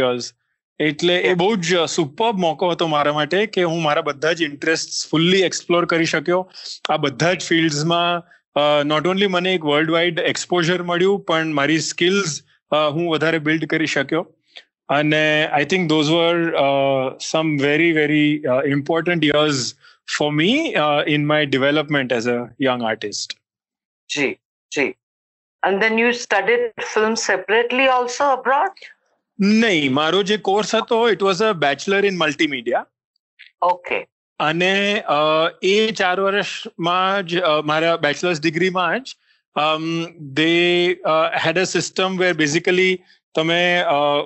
એટલે 0.79 1.13
એ 1.27 1.33
બહુ 1.41 1.49
જ 1.67 1.83
સુપર 1.91 2.31
મોકો 2.41 2.71
હતો 2.71 2.87
મારા 2.93 3.13
માટે 3.17 3.39
કે 3.53 3.63
હું 3.73 3.79
મારા 3.85 4.07
બધા 4.07 4.33
જ 4.39 4.47
ઇન્ટરેસ્ટ 4.47 4.97
ફૂલ્લી 5.11 5.43
એક્સપ્લોર 5.49 5.85
કરી 5.93 6.09
શક્યો. 6.13 6.41
આ 6.89 6.97
બધા 7.05 7.33
જ 7.33 7.47
ફિલ્ડ્સમાં 7.49 8.25
નોટ 8.91 9.07
ઓનલી 9.13 9.31
મને 9.35 9.53
એક 9.57 9.65
વર્લ્ડ 9.69 9.91
વાઇડ 9.95 10.19
એક્સપોઝર 10.31 10.83
મળ્યું, 10.89 11.23
પણ 11.29 11.53
મારી 11.59 11.85
સ્કિલ્સ 11.87 12.41
હું 12.71 13.05
વધારે 13.13 13.39
બિલ્ડ 13.47 13.65
કરી 13.71 13.91
શક્યો. 13.93 14.23
અને 14.89 15.23
I 15.45 15.69
think 15.71 15.89
those 15.93 16.11
were 16.15 16.37
some 17.29 17.47
very 17.63 17.93
very 17.99 18.29
important 18.75 19.25
years 19.29 19.63
for 20.17 20.29
me 20.41 20.59
in 21.15 21.25
my 21.31 21.49
development 21.55 22.15
as 22.19 22.29
a 22.35 22.37
young 22.67 22.85
artist 22.91 23.35
G 24.09 24.33
G. 24.71 24.93
And 25.63 25.81
then 25.85 25.97
you 26.03 26.13
studied 26.21 26.63
film 26.93 27.17
separately 27.23 27.89
also 27.95 28.29
abroad? 28.37 28.85
નહીં 29.39 29.93
મારો 29.93 30.23
જે 30.23 30.37
કોર્સ 30.49 30.73
હતો 30.73 30.99
it 31.09 31.21
was 31.21 31.41
a 31.41 31.53
bachelor 31.65 32.05
in 32.05 32.17
multimedia 32.17 32.85
okay 33.67 33.99
અને 34.39 34.73
એ 35.63 35.75
ચાર 35.99 36.15
વર્ષમાં 36.19 37.27
જ 37.27 37.53
મારા 37.65 37.97
બેચલર્સ 38.07 38.41
ડિગ્રીમાં 38.41 39.03
જ 39.03 39.15
they 40.39 40.49
had 41.45 41.57
a 41.57 41.65
system 41.65 42.17
where 42.17 42.33
basically 42.33 42.97
તમે 43.35 43.61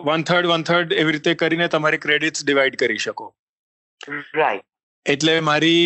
વન 0.07 0.25
થર્ડ 0.29 0.51
વન 0.51 0.65
થર્ડ 0.69 0.97
એવી 1.03 1.15
રીતે 1.17 1.31
કરીને 1.43 1.67
તમારી 1.67 2.03
ક્રેડિટ્સ 2.05 2.45
ડિવાઈડ 2.45 2.79
કરી 2.83 3.01
શકો. 3.05 3.27
રાઈટ 4.33 4.65
એટલે 5.05 5.35
મારી 5.41 5.85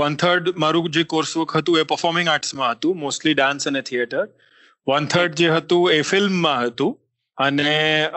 વન 0.00 0.18
થર્ડ 0.24 0.60
મારું 0.66 0.90
જે 0.98 1.06
કોર્સ 1.14 1.36
વર્ક 1.36 1.56
હતું 1.60 1.80
એ 1.80 1.86
પરફોર્મિંગ 1.94 2.28
આર્ટ્સમાં 2.34 2.74
હતું 2.74 3.00
મોસ્ટલી 3.06 3.36
ડાન્સ 3.40 3.72
અને 3.72 3.82
થિયેટર 3.90 4.26
વન 4.86 5.08
થર્ડ 5.14 5.42
જે 5.44 5.48
હતું 5.56 5.92
એ 5.92 6.02
ફિલ્મમાં 6.10 6.68
હતું. 6.68 6.92
અને 7.38 8.08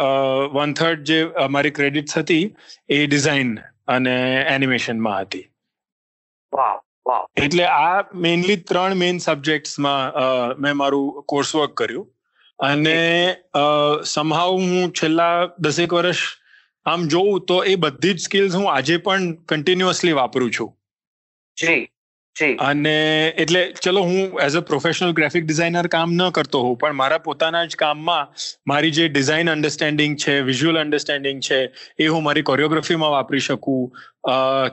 વન 0.53 0.74
થર્ડ 0.74 1.03
જે 1.03 1.19
અમારી 1.45 1.71
ક્રેડિટ્સ 1.71 2.17
હતી 2.17 2.55
એ 2.89 3.05
ડિઝાઇન 3.07 3.57
અને 3.88 4.15
એનિમેશનમાં 4.50 5.21
હતી. 5.21 5.45
એટલે 7.38 7.65
આ 7.65 8.03
મેઇનલી 8.15 8.55
ત્રણ 8.55 8.95
મેઇન 8.95 9.17
સબ્જેક્ટ્સમાં 9.17 10.13
મેં 10.59 10.77
મારું 10.77 11.24
કોર્સ 11.24 11.55
વર્ક 11.55 11.74
કર્યું. 11.74 12.07
અને 12.59 12.97
સમહાવ 14.05 14.51
હું 14.51 14.93
છેલ્લા 14.93 15.50
દસેક 15.59 15.93
વર્ષ 15.93 16.17
આમ 16.86 17.07
જોઉં 17.07 17.45
તો 17.45 17.63
એ 17.63 17.75
બધી 17.75 18.13
જ 18.13 18.19
સ્કિલ્સ 18.21 18.55
હું 18.55 18.71
આજે 18.74 18.97
પણ 18.97 19.31
કન્ટિન્યુઅસલી 19.50 20.12
વાપરું 20.12 20.51
છું. 20.51 20.74
જી. 21.57 21.89
અને 22.46 23.34
એટલે 23.38 23.74
ચલો 23.84 24.01
હું 24.01 24.41
as 24.41 24.56
a 24.56 24.62
professional 24.62 25.12
graphic 25.12 25.46
designer 25.46 25.88
કામ 25.88 26.13
ન 26.13 26.29
કરતો 26.29 26.62
હોઉં 26.62 26.77
પણ 26.77 26.94
મારા 26.94 27.17
પોતાના 27.17 27.65
જ 27.65 27.75
કામમાં 27.75 28.34
મારી 28.67 28.91
જે 28.91 29.08
ડિઝાઇન 29.08 29.51
અન્ડરસ્ટેન્ડિંગ 29.51 30.17
છે 30.17 30.39
વિઝ્યુઅલ 30.41 30.79
અન્ડરસ્ટેન્ડિંગ 30.79 31.41
છે 31.41 31.60
એ 32.00 32.08
હું 32.08 32.24
મારી 32.24 32.41
કોરિયોગ્રાફીમાં 32.41 33.12
વાપરી 33.12 33.39
શકું 33.39 33.91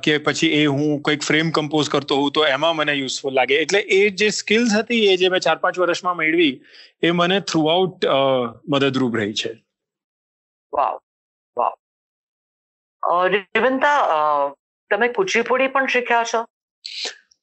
કે 0.02 0.18
પછી 0.18 0.52
એ 0.52 0.64
હું 0.66 1.02
કોઈક 1.02 1.23
ફ્રેમ 1.23 1.50
કમ્પોઝ 1.50 1.90
કરતો 1.90 2.16
હોઉં 2.16 2.33
તો 2.33 2.47
એમાં 2.47 2.76
મને 2.76 2.92
યુઝફુલ 2.92 3.35
લાગે. 3.35 3.54
એટલે 3.54 3.80
એ 3.80 4.11
જે 4.11 4.28
સ્કિલ્સ 4.30 4.75
હતી 4.75 5.06
એ 5.06 5.16
જે 5.16 5.28
મેં 5.28 5.40
ચાર 5.40 5.56
પાંચ 5.56 5.78
વર્ષમાં 5.78 6.16
મેળવી 6.16 6.61
એ 7.02 7.11
મને 7.11 7.40
થ્રુઆઉટ 7.40 8.04
મદદરૂપ 8.68 9.16
રહી 9.16 9.35
છે. 9.35 9.52
વાવ 10.73 10.99
વાવ. 11.56 11.75
તમે 14.90 15.09
કુચીપુડી 15.09 15.66
પણ 15.66 15.87
શીખ્યા 15.87 16.25
છો? 16.25 16.47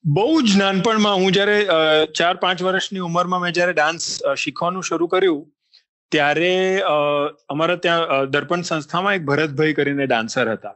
બહુ 0.06 0.42
જ 0.42 0.58
નાનપણમાં 0.58 1.16
હું 1.16 1.32
જ્યારે 1.32 1.58
ચાર 2.06 2.36
પાંચ 2.36 2.62
વર્ષની 2.64 3.00
ઉંમરમાં 3.00 3.42
મેં 3.42 3.54
જ્યારે 3.54 3.74
ડાન્સ 3.74 4.06
શીખવાનું 4.38 4.84
શરૂ 4.84 5.08
કર્યું 5.08 5.42
ત્યારે 6.12 6.54
અમારા 7.50 7.76
ત્યાં 7.76 8.30
દર્પણ 8.30 8.62
સંસ્થામાં 8.62 9.16
એક 9.16 9.22
ભરતભાઈ 9.22 9.74
કરીને 9.74 10.06
ડાન્સર 10.06 10.52
હતા. 10.52 10.76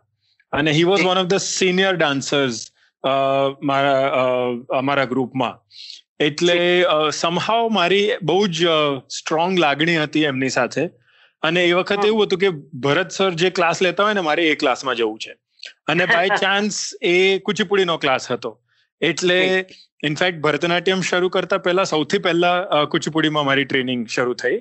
અને 0.53 0.72
he 0.72 0.84
was 0.84 1.05
one 1.05 1.17
of 1.17 1.27
the 1.27 1.36
senior 1.36 1.96
dancers 1.96 2.60
મારા 3.63 4.12
અમારા 4.77 5.05
ગ્રુપમાં 5.05 5.58
એટલે 6.20 6.58
સમહાવ 7.13 7.70
મારી 7.70 8.12
બહુ 8.24 8.48
જ 8.48 8.67
સ્ટ્રોંગ 9.10 9.60
લાગણી 9.60 9.98
હતી 9.98 10.24
એમની 10.24 10.50
સાથે. 10.50 10.86
અને 11.44 11.65
એ 11.65 11.74
વખતે 11.74 12.08
એવું 12.08 12.24
હતું 12.24 12.39
કે 12.39 12.50
ભરત 12.79 13.10
સર 13.12 13.32
જે 13.34 13.50
ક્લાસ 13.50 13.82
લેતા 13.82 14.03
હોય 14.03 14.13
ને 14.13 14.22
મારે 14.22 14.46
એ 14.50 14.55
ક્લાસમાં 14.55 14.96
જવું 14.96 15.17
છે. 15.20 15.34
અને 15.88 16.05
બાય 16.05 16.27
ચાન્સ 16.27 16.79
એ 17.13 17.39
કુચીપુડીનો 17.39 17.98
ક્લાસ 17.98 18.32
હતો. 18.32 18.62
એટલે 19.02 19.66
ઇનફેક્ટ 20.04 20.40
ભરતનાટ્યમ 20.40 21.02
શરૂ 21.02 21.30
કરતા 21.30 21.58
પહેલા 21.58 21.84
સૌથી 21.84 22.18
પહેલા 22.18 22.86
કુચીપુડીમાં 22.86 23.46
મારી 23.46 23.66
ટ્રેનિંગ 23.66 24.06
શરૂ 24.08 24.34
થઈ. 24.34 24.60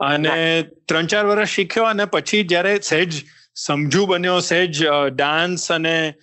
અને 0.00 0.62
ત્રણ 0.88 1.06
ચાર 1.06 1.26
વર્ષ 1.26 1.48
શીખ્યો 1.48 1.84
અને 1.84 2.04
પછી 2.04 2.42
જ્યારે 2.42 2.78
સહેજ 2.80 3.22
સમજુ 3.54 4.06
બન્યો 4.06 4.38
સહેજ 4.40 4.84
ડાન્સ 5.12 5.72
અને 5.72 6.14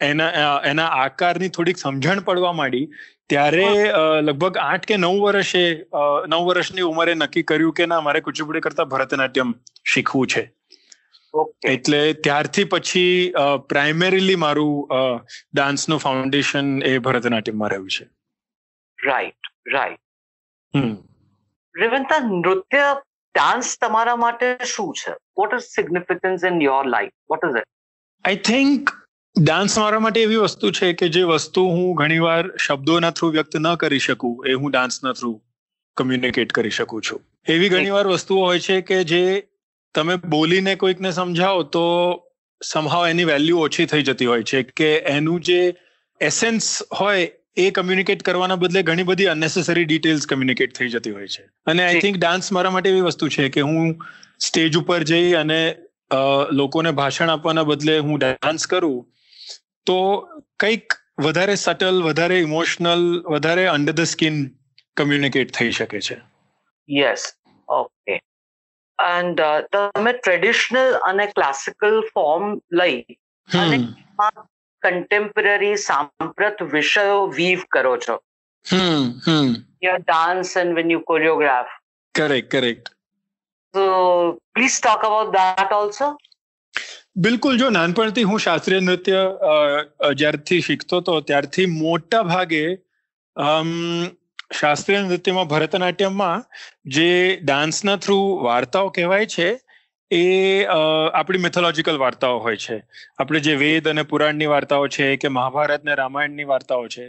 એના 0.00 0.60
એના 0.64 0.86
આકારની 0.86 1.48
થોડીક 1.48 1.76
સમજણ 1.76 2.20
પડવા 2.20 2.52
માંડી 2.52 2.88
ત્યારે 3.28 3.66
લગભગ 4.20 4.56
આઠ 4.56 4.86
કે 4.86 4.96
નવ 4.96 5.20
વર્ષે 5.20 5.84
નવ 6.28 6.42
વર્ષની 6.46 6.80
ઉંમરે 6.80 7.14
નક્કી 7.14 7.42
કર્યું 7.42 7.72
કે 7.72 7.86
ના 7.86 8.00
મારે 8.00 8.20
કુચીપુડી 8.20 8.60
કરતા 8.60 8.84
ભરતનાટ્યમ 8.84 9.54
શીખવું 9.84 10.26
છે. 10.26 10.50
એટલે 11.64 12.12
ત્યારથી 12.12 12.64
પછી 12.64 13.32
પ્રાઇમરીલી 13.68 14.36
મારું 14.36 14.88
ડાન્સનું 15.54 15.98
ફાઉન્ડેશન 15.98 16.82
એ 16.82 16.98
ભરતનાટ્યમમાં 16.98 17.70
રહ્યું 17.70 17.90
છે. 17.90 18.04
રાઈટ 18.98 19.50
રાઈટ 19.72 20.00
રેવંતા 21.74 22.18
નૃત્ય 22.40 22.96
ડાન્સ 23.34 23.76
તમારા 23.80 24.16
માટે 24.16 24.56
શું 24.64 24.94
છે? 24.94 25.12
What 25.38 25.54
is 25.54 25.60
significance 25.60 26.44
in 26.44 26.62
your 26.62 26.86
life 26.86 27.12
what 27.30 27.46
is 27.50 27.56
it 27.56 27.68
I 28.24 28.36
think 28.36 28.90
dance 29.36 29.78
મારા 29.78 29.98
માટે 29.98 30.22
એવી 30.22 30.36
વસ્તુ 30.36 30.70
છે 30.70 30.92
કે 30.92 31.08
જે 31.08 31.22
વસ્તુ 31.22 31.62
હું 31.66 31.94
ઘણીવાર 31.94 32.56
શબ્દોના 32.56 33.10
થ્રુ 33.10 33.30
વ્યક્ત 33.30 33.56
ન 33.56 33.74
કરી 33.74 33.98
શકું 33.98 34.44
એ 34.46 34.52
હું 34.52 34.70
ડાન્સના 34.70 35.12
થ્રુ 35.12 35.32
કમ્યુનિકેટ 35.96 36.52
કરી 36.52 36.70
શકું 36.70 37.02
છું. 37.02 37.20
એવી 37.48 37.68
ઘણીવાર 37.68 38.06
વસ્તુઓ 38.06 38.44
હોય 38.44 38.60
છે 38.60 38.80
કે 38.80 39.04
જે 39.04 39.22
તમે 39.94 40.16
બોલીને 40.16 40.74
કોઈકને 40.74 41.10
સમજાવો 41.10 41.62
તો 41.62 41.84
સમહાવ 42.62 43.08
એની 43.08 43.24
વેલ્યુ 43.24 43.58
ઓછી 43.58 43.86
થઈ 43.86 44.02
જતી 44.02 44.26
હોય 44.26 44.42
છે 44.42 44.62
કે 44.62 44.96
એનું 44.96 45.40
જે 45.40 45.74
એસેન્સ 46.20 46.82
હોય 47.00 47.32
એ 47.56 47.70
કમ્યુનિકેટ 47.70 48.22
કરવાના 48.22 48.56
બદલે 48.56 48.82
ઘણી 48.82 49.02
બધી 49.02 49.26
અનનેસેસરી 49.26 49.84
ડિટેલ્સ 49.84 50.26
કમ્યુનિકેટ 50.26 50.74
થઈ 50.74 50.88
જતી 50.88 51.10
હોય 51.10 51.26
છે. 51.26 51.42
અને 51.66 51.86
આઈ 51.86 52.00
થિંક 52.00 52.18
ડાન્સ 52.18 52.52
મારા 52.52 52.70
માટે 52.70 52.90
એવી 52.90 53.00
વસ્તુ 53.00 53.28
છે 53.28 53.48
કે 53.48 53.60
હું 53.60 53.96
સ્ટેજ 54.40 54.76
ઉપર 54.76 55.02
જઈ 55.02 55.32
અને 55.32 55.76
લોકોને 56.52 56.90
ભાષણ 56.90 57.30
આપવાના 57.30 57.62
બદલે 57.62 57.98
હું 57.98 58.18
ડાન્સ 58.18 58.66
કરું 58.66 59.06
તો 59.86 60.28
કંઈક 60.60 60.92
વધારે 61.18 61.54
સટલ 61.54 62.02
વધારે 62.02 62.40
ઇમોશનલ 62.40 63.22
વધારે 63.26 63.66
અંડર 63.66 63.92
ધ 63.92 64.00
સ્કિન 64.00 64.50
કમ્યુનિકેટ 64.96 65.50
થઈ 65.50 65.70
શકે 65.70 66.00
છે. 66.00 66.16
યસ 66.90 67.32
ઓકે 67.68 68.20
એન્ડ 69.08 69.42
તમે 69.72 70.12
ટ્રેડિશનલ 70.14 70.96
અને 71.10 71.26
ક્લાસિકલ 71.34 72.00
ફોર્મ 72.14 72.56
લઈ 72.80 73.18
અને 73.48 73.78
કન્ટેમ્પરરી 74.82 75.76
સાંપ્રત 75.84 76.64
વિષયો 76.72 77.20
વીવ 77.38 77.68
કરો 77.76 77.94
છો. 78.06 78.18
Your 79.82 80.00
dance 80.08 80.56
and 80.56 80.80
when 80.80 80.96
you 80.96 81.04
choreograph 81.12 81.72
correct 82.14 82.50
correct 82.56 82.92
so 83.74 83.84
please 84.54 84.78
talk 84.80 85.04
about 85.08 85.32
that 85.36 85.72
also. 85.72 86.08
બિલકુલ 87.18 87.58
જો 87.58 87.68
નાનપણથી 87.70 88.26
હું 88.30 88.42
શાસ્ત્રીય 88.46 88.82
નૃત્ય 88.82 89.22
જ્યારથી 90.20 90.60
શીખતો 90.68 91.00
હતો 91.02 91.14
ત્યારથી 91.30 91.68
મોટા 91.74 92.22
ભાગે 92.24 92.62
શાસ્ત્રીય 94.52 95.00
નૃત્યમાં 95.00 95.46
ભરતનાટ્યમમાં 95.46 96.44
જે 96.86 97.10
ડાન્સના 97.44 97.96
થ્રુ 97.96 98.18
વાર્તાઓ 98.44 98.88
કહેવાય 98.88 99.26
છે 99.26 99.48
એ 100.10 100.64
આપણી 101.12 101.38
મિથોલોજીકલ 101.38 101.98
વાર્તાઓ 101.98 102.38
હોય 102.38 102.56
છે. 102.56 102.82
આપણે 103.18 103.40
જે 103.40 103.54
વેદ 103.54 103.88
અને 103.88 104.02
પુરાણની 104.02 104.46
વાર્તાઓ 104.46 104.86
છે 104.88 105.16
કે 105.16 105.28
મહાભારત 105.28 105.84
ને 105.84 105.94
રામાયણની 105.94 106.44
વાર્તાઓ 106.44 106.86
છે 106.88 107.06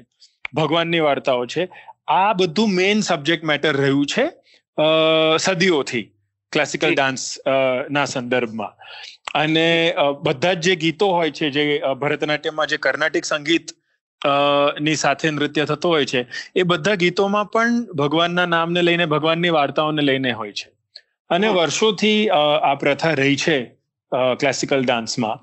ભગવાનની 0.54 1.00
વાર્તાઓ 1.00 1.46
છે 1.46 1.68
આ 2.08 2.34
બધું 2.34 2.70
મેઇન 2.70 3.02
સબ્જેક્ટ 3.02 3.44
મેટર 3.44 3.78
રહ્યું 3.78 4.06
છે 4.06 4.26
સદીઓથી 5.38 6.06
ક્લાસિકલ 6.52 6.94
ડાન્સ 6.94 7.38
ના 7.92 8.06
સંદર્ભમાં. 8.06 8.74
અને 9.34 9.96
બધા 10.24 10.54
જ 10.54 10.60
જે 10.60 10.76
ગીતો 10.76 11.08
હોય 11.10 11.32
છે 11.32 11.50
જે 11.50 11.82
ભરતનાટ્યમમાં 12.00 12.68
જે 12.68 12.78
કર્ણાટિક 12.78 13.26
સંગીત 13.26 13.72
ની 14.82 14.96
સાથે 14.96 15.32
નૃત્ય 15.32 15.66
થતો 15.66 15.90
હોય 15.90 16.06
છે. 16.06 16.26
એ 16.56 16.64
બધા 16.64 16.96
ગીતોમાં 16.96 17.46
પણ 17.46 17.86
ભગવાનના 17.86 18.46
નામને 18.46 18.82
લઈને 18.82 19.06
ભગવાનની 19.06 19.50
વાર્તાઓને 19.50 20.02
લઈને 20.02 20.32
હોય 20.32 20.52
છે. 20.52 20.72
અને 21.30 21.48
વર્ષોથી 21.48 22.30
આ 22.30 22.76
પ્રથા 22.76 23.14
રહી 23.14 23.36
છે 23.36 23.72
ક્લાસિકલ 24.40 24.84
ડાન્સમાં 24.84 25.40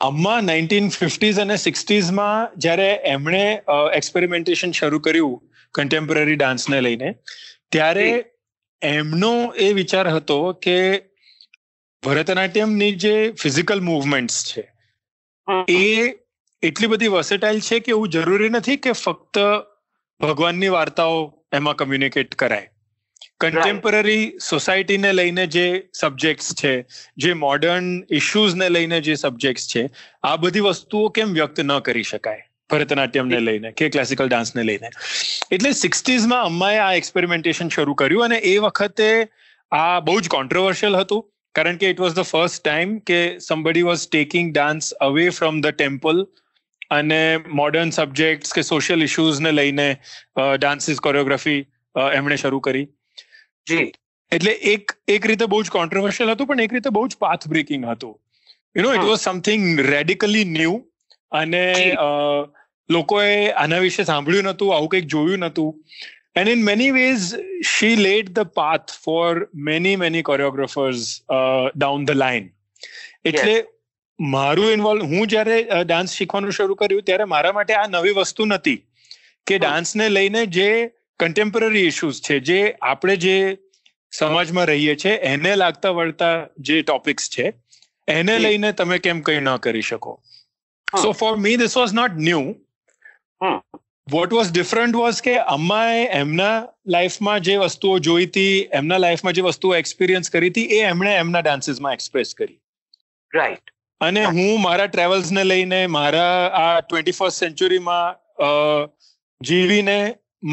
અમ્મા 0.00 0.40
નાઇન્ટીન 0.40 0.88
ફિફ્ટીઝ 0.88 1.40
અને 1.40 1.56
સિક્સટીઝમાં 1.56 2.60
જ્યારે 2.60 3.00
એમણે 3.04 3.62
એક્સપેરિમેન્ટેશન 3.94 4.70
શરૂ 4.70 4.98
કર્યું 4.98 5.42
કન્ટેમ્પરરી 5.74 6.36
ડાન્સને 6.36 6.80
લઈને 6.80 7.14
ત્યારે 7.72 8.24
એમનો 8.82 9.52
એ 9.56 9.72
વિચાર 9.72 10.08
હતો 10.08 10.52
કે 10.52 11.00
ભરતનાટ્યમની 12.02 12.92
જે 12.92 13.32
ફિઝિકલ 13.32 13.80
મુવમેન્ટ્સ 13.80 14.52
છે 14.52 14.77
એ 15.68 16.14
એટલી 16.62 16.86
બધી 16.86 17.08
વર્સેટાઇલ 17.08 17.60
છે 17.60 17.78
કે 17.78 17.90
એવું 17.90 18.08
જરૂરી 18.08 18.48
નથી 18.48 18.76
કે 18.76 18.92
ફક્ત 18.92 19.38
ભગવાનની 20.20 20.68
વાર્તાઓ 20.68 21.44
એમાં 21.52 21.76
કમ્યુનિકેટ 21.76 22.34
કરાય. 22.34 22.70
કન્ટેમ્પરરી 23.40 24.38
સોસાયટીને 24.50 25.12
લઈને 25.12 25.46
જે 25.46 25.88
સબ્જેક્ટ્સ 25.94 26.54
છે, 26.54 26.84
જે 27.16 27.32
મોડર્ન 27.32 28.04
ઇશ્યુઝને 28.10 28.68
લઈને 28.68 29.00
જે 29.00 29.14
સબ્જેક્ટ્સ 29.14 29.68
છે, 29.76 29.90
આ 30.22 30.36
બધી 30.36 30.60
વસ્તુઓ 30.60 31.08
કેમ 31.08 31.32
વ્યક્ત 31.32 31.60
ન 31.60 31.78
કરી 31.78 32.02
શકાય? 32.02 32.42
ભરતનાટ્યમને 32.70 33.40
લઈને 33.40 33.72
કે 33.72 33.88
ક્લાસિકલ 33.88 34.28
ડાન્સને 34.28 34.62
લઈને. 34.62 34.90
એટલે 35.50 35.72
સિક્સટીઝમાં 35.72 36.44
અમ્માએ 36.44 36.78
આ 36.78 36.92
એક્સપેરિમેન્ટેશન 36.92 37.68
શરૂ 37.68 37.94
કર્યું 37.94 38.24
અને 38.24 38.38
એ 38.38 38.58
વખતે 38.58 39.28
આ 39.70 40.00
બહુ 40.00 40.20
જ 40.20 40.28
કોન્ટ્રોવર્શિયલ 40.28 40.96
હતું. 40.96 41.32
કારણ 41.58 41.78
કે 41.78 41.92
it 41.92 42.02
was 42.02 42.14
the 42.14 42.26
first 42.26 42.64
time 42.64 42.98
કે 43.04 43.20
somebody 43.44 43.86
was 43.86 44.04
taking 44.06 44.52
dance 44.52 44.90
away 45.00 45.24
from 45.30 45.62
the 45.62 45.78
temple 45.78 46.22
અને 46.90 47.22
મોડર્ન 47.54 47.94
સબ્જેક્ટ્સ 47.94 48.54
કે 48.54 48.64
સોશિયલ 48.64 49.06
ઇશ્યુઝને 49.06 49.52
લઈને 49.52 49.88
ડાન્સીસ 50.58 51.00
કોરિયોગ્રાફી 51.00 51.58
એમણે 52.12 52.36
શરૂ 52.36 52.60
કરી 52.60 52.86
જી 53.66 53.88
એટલે 54.32 54.54
એક 54.74 54.94
એક 55.08 55.26
રીતે 55.26 55.46
બહુ 55.46 55.62
જ 55.62 55.74
કોન્ટ્રોવર્શિયલ 55.74 56.34
હતું 56.34 56.50
પણ 56.52 56.66
એક 56.66 56.78
રીતે 56.78 56.90
બહુ 56.90 57.06
જ 57.08 57.20
પાથ 57.20 57.48
બ્રેકિંગ 57.48 57.88
હતું 57.88 58.14
you 58.76 58.86
know 58.86 58.94
it 58.94 59.04
was 59.04 59.20
something 59.22 59.82
radically 59.88 60.46
new 60.52 60.78
અને 61.32 61.64
લોકોએ 62.88 63.32
આના 63.54 63.78
વિશે 63.78 64.02
સાંભળ્યું 64.04 64.48
નહોતું 64.48 64.74
આવું 64.74 64.88
કંઈક 64.88 65.08
જોયું 65.08 65.46
નતું 65.48 65.70
and 66.38 66.50
in 66.52 66.64
many 66.68 66.88
ways 66.96 67.26
she 67.70 67.90
laid 67.96 68.34
the 68.38 68.44
path 68.58 68.94
for 69.06 69.28
many 69.70 69.92
many 70.02 70.22
choreographers 70.28 71.04
uh, 71.36 71.66
down 71.84 72.06
the 72.10 72.16
line. 72.24 72.48
એટલે 73.24 73.54
મારું 74.20 74.72
ઇન્વોલ્વ 74.72 75.08
હું 75.12 75.26
જ્યારે 75.26 75.56
ડાન્સ 75.86 76.18
શીખવાનું 76.18 76.58
શરૂ 76.58 76.74
કર્યું 76.74 77.02
ત્યારે 77.02 77.24
મારા 77.34 77.52
માટે 77.52 77.74
આ 77.74 77.86
નવી 77.86 78.14
વસ્તુ 78.20 78.44
નથી. 78.44 78.76
કે 79.46 79.58
ડાન્સને 79.58 80.08
લઈને 80.08 80.42
જે 80.46 80.68
કન્ટેમ્પરરી 81.20 81.86
ઇશ્યુઝ 81.86 82.20
છે 82.30 82.38
જે 82.38 82.60
આપણે 82.82 83.16
જે 83.16 83.36
સમાજમાં 84.12 84.66
રહીએ 84.66 84.94
છીએ 84.96 85.14
એને 85.32 85.56
લાગતા 85.56 85.90
વળતા 85.90 86.46
જે 86.58 86.82
ટોપિક્સ 86.82 87.30
છે 87.38 87.52
એને 88.08 88.38
લઈને 88.38 88.72
તમે 88.72 88.98
કેમ 88.98 89.20
કંઈ 89.20 89.40
ન 89.40 89.56
કરી 89.56 89.82
શકો? 89.82 90.14
So 91.02 91.12
for 91.12 91.36
me 91.36 91.56
this 91.56 91.76
was 91.76 91.94
not 91.94 92.10
new 92.28 92.46
what 94.10 94.32
was 94.32 94.50
different 94.52 94.96
was 94.96 95.20
કે 95.22 95.34
અમ્માએ 95.54 96.02
એમના 96.18 96.66
લાઈફમાં 96.94 97.40
જે 97.40 97.56
વસ્તુઓ 97.58 97.94
જોઈ 97.98 98.26
હતી 98.26 98.52
એમના 98.78 98.98
લાઈફમાં 99.04 99.34
જે 99.38 99.42
વસ્તુઓ 99.42 99.72
એક્સપિરિયન્સ 99.74 100.30
કરી 100.30 100.50
હતી 100.50 100.68
એ 100.76 100.78
એમણે 100.90 101.14
એમના 101.14 101.42
ડાન્સીસમાં 101.46 101.96
એક્સપ્રેસ 101.98 102.34
કરી. 102.34 102.58
રાઈટ 103.32 103.74
અને 104.00 104.22
હું 104.36 104.62
મારા 104.62 104.86
ટ્રેવલ્સને 104.86 105.44
લઈને 105.44 105.80
મારા 105.86 106.36
આ 106.60 106.80
ટ્વેન્ટી 106.80 107.16
ફર્સ્ટ 107.18 107.44
સેન્ચુરીમાં 107.44 108.14
જીવીને 109.40 109.98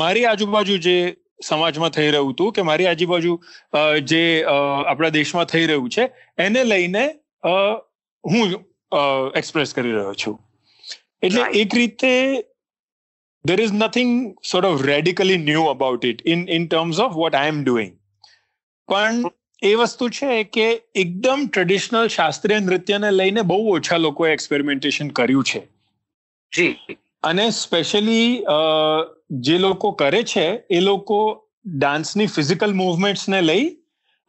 મારી 0.02 0.26
આજુબાજુ 0.26 0.78
જે 0.88 0.98
સમાજમાં 1.44 1.96
થઈ 2.00 2.10
રહ્યું 2.10 2.34
હતું 2.34 2.52
કે 2.54 2.66
મારી 2.72 2.88
આજુબાજુ 2.88 3.38
જે 4.12 4.24
આપણા 4.50 5.14
દેશમાં 5.20 5.46
થઈ 5.54 5.66
રહ્યું 5.66 5.90
છે 5.90 6.10
એને 6.38 6.64
લઈને 6.64 7.06
હું 8.24 8.58
એક્સપ્રેસ 9.36 9.74
કરી 9.74 9.92
રહ્યો 9.92 10.14
છું. 10.26 10.36
એટલે 11.22 11.48
એક 11.62 11.76
રીતે 11.76 12.12
there 13.46 13.62
is 13.62 13.72
nothing 13.72 14.36
sort 14.44 14.66
of 14.66 14.86
radically 14.86 15.38
new 15.38 15.64
about 15.70 16.06
it 16.06 16.22
in 16.26 16.48
in 16.58 16.68
terms 16.68 17.00
of 17.00 17.16
what 17.16 17.36
i 17.36 17.48
am 17.48 17.64
doing. 17.64 17.92
પણ 18.90 19.24
એ 19.64 19.74
વસ્તુ 19.76 20.10
છે 20.10 20.44
કે 20.44 20.82
એકદમ 20.96 21.48
ટ્રેડિશનલ 21.54 22.08
શાસ્ત્રીય 22.08 22.60
નૃત્યને 22.60 23.12
લઈને 23.12 23.42
બહુ 23.42 23.70
ઓછા 23.70 23.98
લોકોએ 23.98 24.34
એક્સપેરિમેન્ટેશન 24.34 25.08
કર્યું 25.10 25.44
છે. 25.44 25.60
જી. 26.54 26.98
અને 27.24 27.50
સ્પેશિયલી 27.50 28.44
જે 29.32 29.58
લોકો 29.58 29.92
કરે 29.92 30.24
છે 30.24 30.64
એ 30.72 30.80
લોકો 30.80 31.48
ડાન્સની 31.66 32.28
ફિઝિકલ 32.28 32.74
મુવમેન્ટ્સને 32.74 33.42
લઈ 33.42 33.70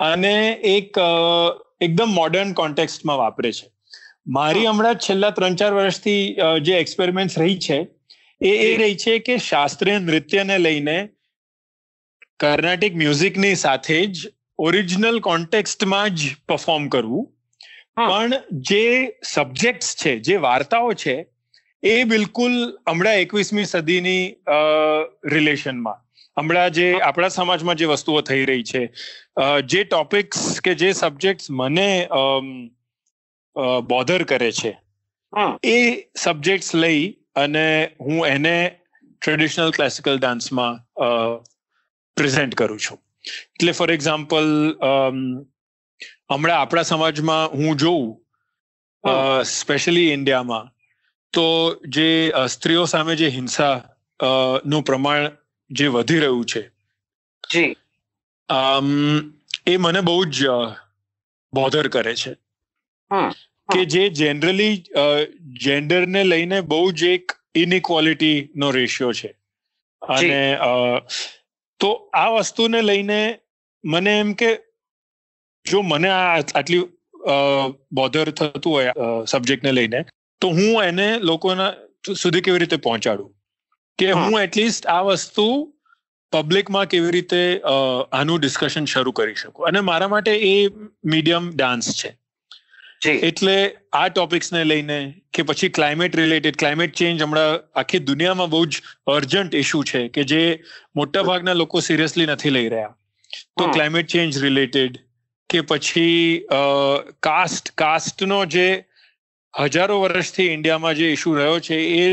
અને 0.00 0.60
એક 0.64 0.96
એકદમ 1.80 2.08
મોડર્ન 2.08 2.52
કોન્ટેક્સ્ટમાં 2.52 3.18
વાપરે 3.18 3.52
છે. 3.52 3.68
મારી 4.26 4.66
હમણાં 4.66 4.94
છેલ્લા 4.94 5.30
ત્રણ 5.30 5.54
ચાર 5.54 5.74
વર્ષથી 5.74 6.36
જે 6.62 6.74
એક્સપેરિમેન્ટ્સ 6.74 7.38
રહી 7.38 7.58
છે 7.58 7.95
એ 8.40 8.54
એ 8.62 8.72
રહી 8.76 8.96
છે 8.96 9.18
કે 9.20 9.38
શાસ્ત્રીય 9.40 10.00
નૃત્યને 10.00 10.56
લઈને 10.58 10.96
કર્ણાટિક 12.40 12.94
મ્યુઝિકની 12.94 13.54
સાથે 13.56 13.98
જ 14.08 14.32
ઓરિજિનલ 14.58 15.20
કોન્ટેક્સ્ટમાં 15.20 16.16
જ 16.16 16.34
પરફોર્મ 16.48 16.88
કરવું. 16.88 17.26
પણ 17.96 18.34
જે 18.62 18.84
સબ્જેક્ટ્સ 19.24 19.94
છે 19.96 20.12
જે 20.20 20.36
વાર્તાઓ 20.38 20.94
છે 20.94 21.16
એ 21.82 22.04
બિલકુલ 22.04 22.56
હમણાં 22.86 23.20
એકવીસમી 23.20 23.66
સદીની 23.66 24.24
રિલેશનમાં 25.30 26.02
હમણાં 26.36 26.72
જે 26.72 26.88
આપણા 27.00 27.30
સમાજમાં 27.30 27.76
જે 27.76 27.86
વસ્તુઓ 27.86 28.22
થઈ 28.22 28.44
રહી 28.44 28.64
છે 28.64 28.82
જે 29.66 29.84
ટોપિક્સ 29.84 30.60
કે 30.60 30.74
જે 30.74 30.90
સબ્જેક્ટ્સ 30.94 31.50
મને 31.50 31.88
બોધર 33.88 34.24
કરે 34.24 34.50
છે 34.52 34.72
એ 35.68 35.78
સબ્જેક્ટ્સ 36.16 36.74
લઈ 36.74 37.04
અને 37.36 37.90
હું 38.00 38.26
એને 38.26 38.78
ટ્રેડિશનલ 39.22 39.70
ક્લાસિકલ 39.70 40.18
ડાન્સમાં 40.18 40.78
પ્રેઝન્ટ 42.16 42.54
કરું 42.54 42.80
છું. 42.80 42.98
એટલે 43.24 43.72
ફોર 43.72 43.90
એક્ઝામ્પલ 43.92 44.78
હમણાં 46.30 46.60
આપણા 46.60 46.82
સમાજમાં 46.82 47.50
હું 47.50 47.76
જોઉં 47.76 48.06
સ્પેશિયલી 49.42 50.12
ઇન્ડિયામાં 50.12 50.72
તો 51.32 51.46
જે 51.88 52.32
સ્ત્રીઓ 52.48 52.84
સામે 52.84 53.16
જે 53.16 53.28
હિંસા 53.28 53.74
નું 54.66 54.82
પ્રમાણ 54.82 55.30
જે 55.70 55.86
વધી 55.86 56.18
રહ્યું 56.18 56.44
છે 56.44 56.62
જી. 57.50 57.76
એ 59.66 59.76
મને 59.76 60.00
બહુ 60.00 60.24
જ 60.24 60.46
બોધર 61.52 61.88
કરે 61.88 62.14
છે. 62.14 62.34
કે 63.72 63.84
જે 63.84 64.08
જનરલી 64.08 64.84
જેન્ડરને 65.60 66.24
લઈને 66.24 66.60
બહુ 66.60 66.92
જ 66.92 67.02
એક 67.04 67.32
ઇનઇક્વોલિટી 67.56 68.48
નો 68.56 68.70
રેશિયો 68.70 69.12
છે. 69.12 69.30
અને 70.02 70.40
તો 71.80 71.90
આ 72.14 72.28
વસ્તુને 72.28 72.82
લઈને 72.82 73.38
મને 73.84 74.18
એમ 74.20 74.32
કે 74.32 74.50
જો 75.66 75.82
મને 75.82 76.08
આટલી 76.10 76.82
બોધર 77.92 78.30
થતું 78.30 78.72
હોય 78.72 78.92
સબ્જેક્ટને 79.26 79.72
લઈને 79.72 80.04
તો 80.42 80.48
હું 80.48 80.84
એને 80.84 81.08
લોકોના 81.20 81.72
સુધી 82.14 82.40
કેવી 82.40 82.58
રીતે 82.58 82.76
પહોંચાડું? 82.76 83.30
કે 83.98 84.10
હું. 84.12 84.42
એટલીસ્ટ 84.42 84.86
આ 84.86 85.00
વસ્તુ 85.00 85.46
પબ્લિકમાં 86.32 86.86
કેવી 86.86 87.10
રીતે 87.10 87.40
આનું 88.12 88.40
ડિસ્કશન 88.40 88.84
શરૂ 88.84 89.12
કરી 89.12 89.34
શકું? 89.34 89.66
અને 89.66 89.80
મારા 89.80 90.08
માટે 90.08 90.32
એ 90.52 90.68
મીડિયમ 91.04 91.50
ડાન્સ 91.56 91.90
છે. 91.96 92.10
એટલે 93.02 93.76
આ 93.92 94.08
ટોપિક્સને 94.08 94.64
લઈને 94.64 95.14
કે 95.32 95.42
પછી 95.42 95.68
ક્લાઇમેટ 95.68 96.16
રિલેટેડ 96.16 96.56
ક્લાઇમેટ 96.56 96.92
ચેન્જ 96.92 97.22
હમણાં 97.22 97.60
આખી 97.74 97.98
દુનિયામાં 97.98 98.50
બહુ 98.50 98.66
જ 98.66 98.82
અર્જન્ટ 99.06 99.54
ઇશ્યુ 99.54 99.82
છે 99.82 100.08
કે 100.08 100.24
જે 100.24 100.62
મોટા 100.96 101.22
ભાગના 101.22 101.52
લોકો 101.52 101.80
સિરિયસલી 101.80 102.26
નથી 102.26 102.50
લઈ 102.50 102.68
રહ્યા. 102.68 102.94
તો 103.58 103.68
ક્લાઇમેટ 103.68 104.06
ચેન્જ 104.06 104.38
રિલેટેડ 104.38 104.98
કે 105.50 105.60
પછી 105.60 106.46
કાસ્ટ 107.22 107.70
કાસ્ટનો 107.74 108.44
જે 108.46 108.84
હજારો 109.56 110.00
વર્ષથી 110.00 110.48
ઇન્ડિયામાં 110.52 110.94
જે 110.94 111.06
ઇશ્યુ 111.12 111.34
રહ્યો 111.34 111.60
છે 111.60 111.76
એ 111.98 112.06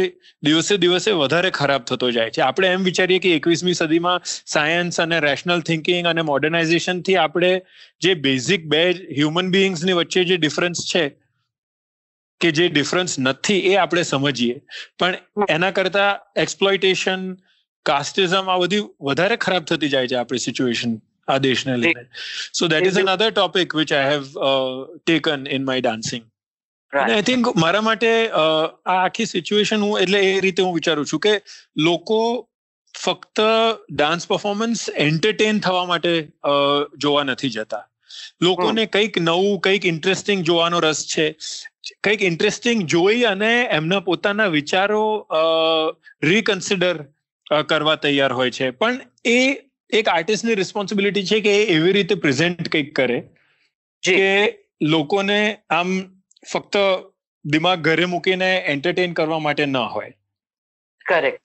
દિવસે 0.43 0.77
દિવસે 0.77 1.09
વધારે 1.11 1.49
ખરાબ 1.49 1.83
થતો 1.83 2.11
જાય 2.11 2.29
છે. 2.29 2.41
આપણે 2.41 2.67
એમ 2.67 2.83
વિચારીએ 2.83 3.19
કે 3.19 3.33
એકવીસમી 3.35 3.73
સદીમાં 3.73 4.29
સાયન્સ 4.45 5.01
અને 5.01 5.19
રેશનલ 5.19 5.61
થિંકિંગ 5.61 6.07
અને 6.07 6.21
મોડર્નાઇઝેશનથી 6.21 7.17
આપણે 7.17 7.51
જે 8.01 8.15
બેઝિક 8.19 8.67
બે 8.67 8.83
હ્યુમન 9.11 9.51
બિઈંગ્સની 9.51 9.93
વચ્ચે 9.93 10.25
જે 10.25 10.37
ડિફરન્સ 10.37 10.85
છે 10.93 11.03
કે 12.41 12.51
જે 12.51 12.69
ડિફરન્સ 12.69 13.19
નથી 13.19 13.61
એ 13.67 13.77
આપણે 13.77 14.03
સમજીએ. 14.03 14.59
પણ 14.99 15.15
એના 15.49 15.71
કરતા 15.71 16.11
એક્સપ્લોઇટેશન 16.35 17.31
કાસ્ટિઝમ 17.85 18.49
આ 18.49 18.57
બધી 18.57 18.83
વધારે 19.01 19.37
ખરાબ 19.37 19.63
થતી 19.65 19.89
જાય 19.89 20.07
છે 20.07 20.15
આપણી 20.15 20.37
સિચ્યુએશન 20.39 20.99
આ 21.27 21.37
દેશને 21.37 21.77
લઈને 21.77 22.05
so 22.53 22.67
that 22.67 22.87
is 22.87 22.99
another 23.05 23.29
topic 23.31 23.75
which 23.75 23.93
I 23.93 24.11
have 24.11 24.23
taken 25.05 25.47
in 25.47 25.65
my 25.65 25.81
dancing 25.81 26.23
I 26.99 27.21
think 27.21 27.55
મારા 27.55 27.81
માટે 27.81 28.29
આ 28.29 29.03
આખી 29.05 29.25
સિચ્યુએશન 29.25 29.81
હું 29.81 29.99
એટલે 29.99 30.19
એ 30.19 30.39
રીતે 30.39 30.63
હું 30.63 30.73
વિચારું 30.73 31.05
છું 31.05 31.19
કે 31.19 31.41
લોકો 31.77 32.49
ફક્ત 32.93 33.39
ડાન્સ 33.91 34.27
પરફોર્મન્સ 34.27 34.89
એન્ટરટેન 34.89 35.59
થવા 35.59 35.85
માટે 35.85 36.27
જોવા 36.97 37.23
નથી 37.23 37.49
જતા. 37.49 37.87
લોકોને 38.41 38.85
કંઈક 38.85 39.17
નવું 39.17 39.59
કંઈક 39.59 39.85
ઇન્ટરેસ્ટિંગ 39.85 40.43
જોવાનો 40.43 40.79
રસ 40.79 41.05
છે. 41.05 41.35
કંઈક 42.03 42.23
ઇન્ટરેસ્ટિંગ 42.23 42.83
જોઈ 42.83 43.21
અને 43.21 43.63
એમના 43.63 43.99
પોતાના 43.99 44.47
વિચારો 44.47 45.27
રીકન્સિડર 46.23 47.05
કરવા 47.69 47.95
તૈયાર 47.95 48.33
હોય 48.33 48.51
છે. 48.51 48.69
પણ 48.69 48.99
એ 49.25 49.53
એક 49.89 50.07
આર્ટિસ્ટની 50.07 50.55
રિસ્પોન્સિબિલિટી 50.55 51.25
છે 51.25 51.39
કે 51.39 51.63
એ 51.63 51.65
એવી 51.65 51.91
રીતે 51.91 52.15
પ્રેઝન્ટ 52.15 52.69
કંઈક 52.69 52.95
કરે 52.95 53.23
કે 54.03 54.53
લોકોને 54.81 55.57
આમ 55.69 56.12
ફક્ત 56.51 56.75
દિમાગ 57.45 57.79
ઘરે 57.81 58.05
મૂકીને 58.05 58.49
એન્ટરટેન 58.67 59.13
કરવા 59.13 59.39
માટે 59.39 59.65
ન 59.65 59.77
હોય. 59.95 60.11
કરેક્ટ 61.05 61.41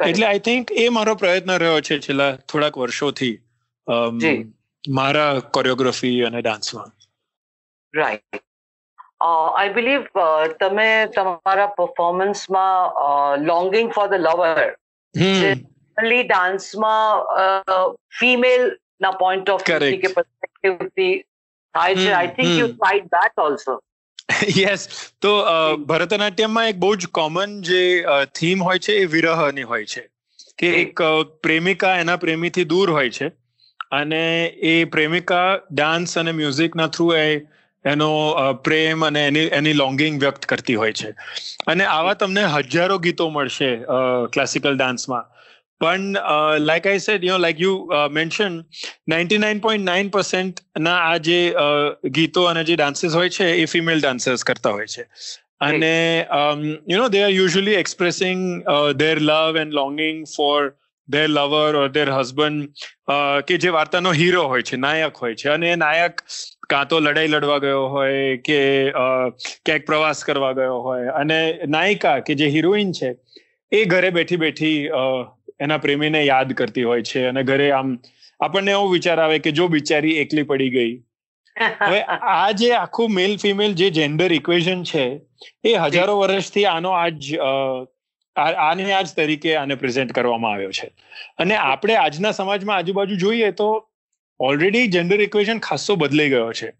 એટલે 0.00 0.26
આઈ 0.26 0.38
થિંક 0.38 0.72
એ 0.72 0.88
મારો 0.88 1.14
પ્રયત્ન 1.14 1.52
રહ્યો 1.56 1.80
છે 1.80 1.98
છેલ્લા 1.98 2.30
થોડાક 2.50 2.78
વર્ષોથી 2.78 3.34
મારા 4.84 5.32
કોરિયોગ્રાફી 5.56 6.16
અને 6.22 6.40
ડાન્સમાં 6.42 6.90
રાઈટ 7.94 8.40
આઈ 9.26 9.72
બિલીવ 9.72 10.02
તમે 10.60 10.88
તમારા 11.16 11.68
પરફોર્મન્સમાં 11.78 13.38
longing 13.44 13.92
for 13.92 14.06
the 14.06 14.20
lover 14.20 14.66
generally 15.14 16.24
ડાન્સમાં 16.24 17.10
female 18.20 18.62
ના 19.00 19.14
પોઈન્ટ 19.22 19.50
ઓફ 19.50 19.64
કે 19.64 19.74
પર્સપેક્ટિવથી 20.16 21.14
થાય 21.74 21.94
છે. 21.96 22.10
I 22.12 22.32
think 22.36 22.52
you 22.58 22.68
fight 22.84 23.10
that 23.16 23.44
also 23.46 23.74
yes 24.58 24.88
તો 25.20 25.44
ભરતનાટ્યમમાં 25.76 26.68
એક 26.68 26.76
બહુ 26.76 26.96
જ 26.96 27.06
કોમન 27.06 27.62
જે 27.62 28.04
થીમ 28.34 28.64
હોય 28.64 28.78
છે 28.78 28.92
એ 28.92 29.04
વિરહની 29.04 29.62
હોય 29.62 29.84
છે. 29.84 30.08
કે 30.58 30.66
એક 30.66 31.00
પ્રેમિકા 31.42 31.96
એના 31.98 32.16
પ્રેમીથી 32.16 32.64
દૂર 32.64 32.90
હોય 32.90 33.10
છે. 33.10 33.28
અને 33.90 34.46
એ 34.46 34.84
પ્રેમિકા 34.84 35.58
ડાન્સ 35.72 36.18
અને 36.18 36.32
મ્યુઝિકના 36.32 36.86
થ્રુ 36.86 37.14
એ 37.14 37.36
એનો 37.84 38.34
પ્રેમ 38.64 39.06
અને 39.06 39.26
એની 39.26 39.40
એની 39.40 39.72
લોંગિંગ 39.72 40.20
વ્યક્ત 40.20 40.44
કરતી 40.44 40.74
હોય 40.74 40.92
છે. 40.92 41.10
અને 41.66 41.84
આવા 41.84 42.14
તમને 42.14 42.44
હજારો 42.44 42.98
ગીતો 42.98 43.30
મળશે 43.30 43.76
ક્લાસિકલ 44.32 44.76
ડાન્સમાં 44.76 45.33
પણ 45.84 46.18
like 46.60 46.86
I 46.86 46.98
said 46.98 47.24
you 47.24 47.32
know 47.32 47.38
like 47.38 47.60
you 47.60 47.74
mention 48.12 48.58
ninety 49.08 49.38
nine 49.38 49.58
point 49.58 49.84
nine 49.84 50.08
percent 50.08 50.62
ના 50.80 50.98
આ 51.06 51.16
જે 51.28 51.40
ગીતો 52.18 52.44
અને 52.44 52.64
જે 52.64 52.76
ડાન્સીસ 52.76 53.14
હોય 53.14 53.34
છે 53.38 53.50
એ 53.54 53.64
ફિમેલ 53.64 54.00
ડાન્સર્સ 54.00 54.44
કરતા 54.44 54.70
હોય 54.70 54.86
છે. 54.86 55.06
અને 55.60 55.92
you 56.88 56.98
know 56.98 57.08
they 57.08 57.22
are 57.22 57.30
usually 57.30 57.76
expressing 57.82 58.40
their 58.96 59.20
love 59.20 59.60
and 59.60 59.72
longing 59.74 60.24
for 60.36 60.72
their 61.08 61.28
lover 61.28 61.76
or 61.76 61.88
their 61.88 62.10
husband 62.10 62.68
કે 63.48 63.56
જે 63.58 63.68
વાર્તાનો 63.68 64.12
હીરો 64.12 64.44
હોય 64.52 64.62
છે 64.62 64.76
નાયક 64.76 65.16
હોય 65.22 65.34
છે. 65.34 65.48
અને 65.48 65.70
એ 65.70 65.76
નાયક 65.76 66.20
કાં 66.70 66.88
તો 66.88 67.00
લડાઈ 67.00 67.28
લડવા 67.28 67.58
ગયો 67.58 67.82
હોય 67.94 68.36
કે 68.46 68.58
ક્યાંક 68.90 69.86
પ્રવાસ 69.86 70.24
કરવા 70.24 70.52
ગયો 70.60 70.78
હોય. 70.88 71.06
અને 71.20 71.38
નાયિકા 71.68 72.18
કે 72.28 72.34
જે 72.34 72.48
હિરોઈન 72.56 72.92
છે 72.92 73.10
એ 73.72 73.84
ઘરે 73.92 74.10
બેઠી 74.10 74.36
બેઠી 74.36 74.76
એના 75.60 75.78
પ્રેમીને 75.78 76.20
યાદ 76.24 76.52
કરતી 76.52 76.82
હોય 76.82 77.02
છે 77.02 77.24
અને 77.26 77.42
ઘરે 77.42 77.70
આમ 77.70 77.96
આપણને 78.40 78.70
એવો 78.70 78.86
વિચાર 78.88 79.18
આવે 79.20 79.38
કે 79.38 79.52
જો 79.52 79.68
બિચારી 79.68 80.16
એકલી 80.18 80.42
પડી 80.42 80.70
ગઈ. 80.70 80.92
હવે 81.80 82.00
આ 82.30 82.50
જે 82.52 82.70
આખું 82.74 83.14
મેલ 83.14 83.36
ફિમેલ 83.36 83.74
જે 83.74 83.90
જેન્ડર 83.90 84.32
ઇક્વેશન 84.32 84.84
છે 84.84 85.04
એ 85.64 85.74
હજારો 85.76 86.18
વર્ષથી 86.20 86.66
આનો 86.66 86.94
આજ 86.96 87.30
આને 88.36 88.92
આજ 88.92 89.12
તરીકે 89.16 89.56
આને 89.56 89.74
પ્રેઝન્ટ 89.74 90.12
કરવામાં 90.12 90.54
આવ્યો 90.54 90.72
છે. 90.72 90.88
અને 91.38 91.56
આપણે 91.56 91.96
આજના 91.96 92.32
સમાજમાં 92.32 92.76
આજુબાજુ 92.76 93.16
જોઈએ 93.16 93.52
તો 93.52 93.68
ઓલરેડી 94.40 94.86
જેન્ડર 94.88 95.20
ઇક્વેશન 95.20 95.64
ખાસો 95.68 95.96
બદલાઈ 95.96 96.28
ગયો 96.28 96.52
છે. 96.52 96.70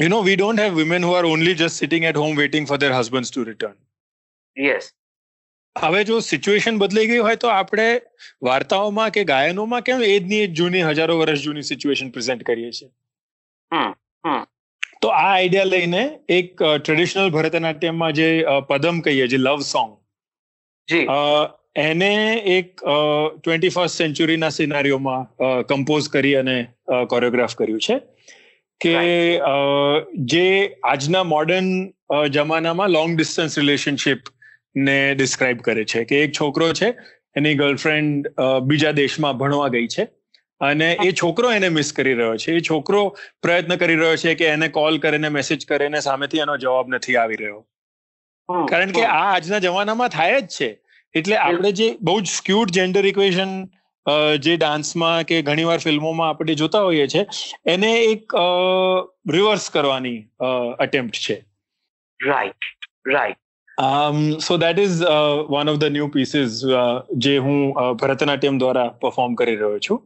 You 0.00 0.08
know 0.08 0.22
we 0.22 0.36
don't 0.36 0.60
have 0.60 0.76
women 0.76 1.04
who 1.04 1.12
are 1.12 1.24
only 1.26 1.54
just 1.54 1.82
sitting 1.82 2.04
at 2.04 2.16
home 2.16 2.36
waiting 2.36 2.68
for 2.68 2.78
their 2.84 2.92
husband 2.92 3.32
to 3.32 3.44
return 3.50 3.76
yes 4.56 4.92
હવે 5.82 6.04
જો 6.04 6.20
સિચ્યુએશન 6.20 6.78
બદલાઈ 6.78 7.06
ગઈ 7.06 7.18
હોય 7.18 7.36
તો 7.36 7.48
આપણે 7.48 8.00
વાર્તાઓમાં 8.42 9.10
કે 9.10 9.24
ગાયનોમાં 9.24 9.80
કેમ 9.80 10.02
એ 10.02 10.06
એજ 10.06 10.52
જૂની 10.52 10.82
હજારો 10.82 11.18
વર્ષ 11.18 11.40
જૂની 11.40 11.62
સિચ્યુએશન 11.62 12.10
પ્રેઝન્ટ 12.10 12.42
કરીએ 12.42 12.70
છીએ? 12.70 12.90
તો 15.02 15.08
આ 15.08 15.34
આઈડિયા 15.34 15.64
લઈને 15.64 16.18
એક 16.28 16.62
ટ્રેડિશનલ 16.62 17.30
ભરતનાટ્યમમાં 17.30 18.12
જે 18.12 18.44
પદમ 18.68 19.00
કહીએ 19.00 19.26
જે 19.26 19.36
લવ 19.36 19.60
સોંગ 19.60 19.92
એને 21.76 22.34
એક 22.34 22.80
ટ્વેન્ટી 23.42 23.68
ફર્સ્ટ 23.68 23.96
સેન્ચુરીના 23.96 24.48
સિનારીઓમાં 24.48 25.26
કમ્પોઝ 25.62 26.08
કરી 26.08 26.34
અને 26.34 26.66
કોરિયોગ્રાફ 27.08 27.56
કર્યું 27.56 27.80
છે 27.80 28.00
કે 28.80 28.94
જે 30.14 30.76
આજના 30.84 31.22
મોડર્ન 31.24 31.90
જમાનામાં 32.30 32.88
લોંગ 32.88 33.16
ડિસ્ટન્સ 33.16 33.58
રિલેશનશિપ 33.58 34.18
ને 34.76 35.14
ડિસ્ક્રાઇબ 35.14 35.60
કરે 35.60 35.84
છે 35.84 36.04
કે 36.04 36.22
એક 36.24 36.32
છોકરો 36.40 36.72
છે 36.72 36.88
એની 37.36 37.54
ગર્લફ્રેન્ડ 37.54 38.28
બીજા 38.62 38.92
દેશમાં 38.92 39.38
ભણવા 39.38 39.68
ગઈ 39.68 39.88
છે 39.88 40.06
અને 40.60 40.88
એ 41.04 41.12
છોકરો 41.12 41.52
એને 41.52 41.68
મિસ 41.68 41.92
કરી 41.92 42.14
રહ્યો 42.14 42.36
છે. 42.36 42.56
એ 42.56 42.60
છોકરો 42.60 43.02
પ્રયત્ન 43.42 43.76
કરી 43.76 43.94
રહ્યો 43.94 44.16
છે 44.16 44.34
કે 44.34 44.46
એને 44.46 44.68
કોલ 44.68 44.98
કરીને 44.98 45.28
મેસેજ 45.28 45.66
કરીને 45.66 46.00
સામેથી 46.00 46.38
એનો 46.38 46.56
જવાબ 46.56 46.94
નથી 46.94 47.16
આવી 47.16 47.36
રહ્યો. 47.36 47.60
કારણ 48.68 48.90
કે 48.90 49.04
આ 49.04 49.22
આજના 49.34 49.58
જમાનામાં 49.58 50.08
થાય 50.08 50.40
જ 50.40 50.48
છે. 50.48 50.70
એટલે 51.14 51.36
આપણે 51.36 51.72
જે 51.72 51.88
બહુ 52.00 52.20
જ 52.20 52.26
સ્ક્યુડ 52.30 52.70
જેન્ડર 52.70 53.06
ઇક્વેશન 53.06 53.52
જે 54.38 54.56
ડાન્સમાં 54.56 55.22
કે 55.24 55.42
ઘણીવાર 55.42 55.78
ફિલ્મોમાં 55.78 56.28
આપણે 56.28 56.54
જોતા 56.54 56.82
હોઈએ 56.82 57.06
છીએ 57.06 57.24
એને 57.66 57.92
એક 58.00 58.34
રિવર્સ 59.30 59.70
કરવાની 59.70 60.18
અટેમ્પ્ટ 60.78 61.16
છે. 61.26 61.36
Right 62.20 62.62
right 63.08 63.38
so 64.40 64.56
that 64.56 64.78
is 64.78 65.02
one 65.50 65.68
of 65.68 65.78
the 65.78 65.84
new 65.84 66.08
pieces 66.08 66.60
જે 67.16 67.36
હું 67.38 67.94
ભરતનાટ્યમ 67.94 68.58
દ્વારા 68.58 68.88
પરફોર્મ 68.88 69.34
કરી 69.34 69.56
રહ્યો 69.56 69.78
છું. 69.78 70.02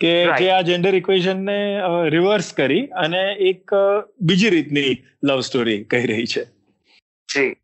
કે 0.00 0.10
જે 0.38 0.50
આ 0.50 0.60
જેન્ડર 0.60 0.94
ઇક્વેશનને 0.94 1.58
રિવર્સ 2.08 2.52
કરી 2.52 2.86
અને 3.04 3.22
એક 3.50 3.70
બીજી 4.22 4.50
રીતની 4.50 4.92
લવ 5.24 5.40
સ્ટોરી 5.40 5.84
કહી 5.84 6.06
રહી 6.06 6.26
છે. 6.26 6.44
જી. 7.28 7.54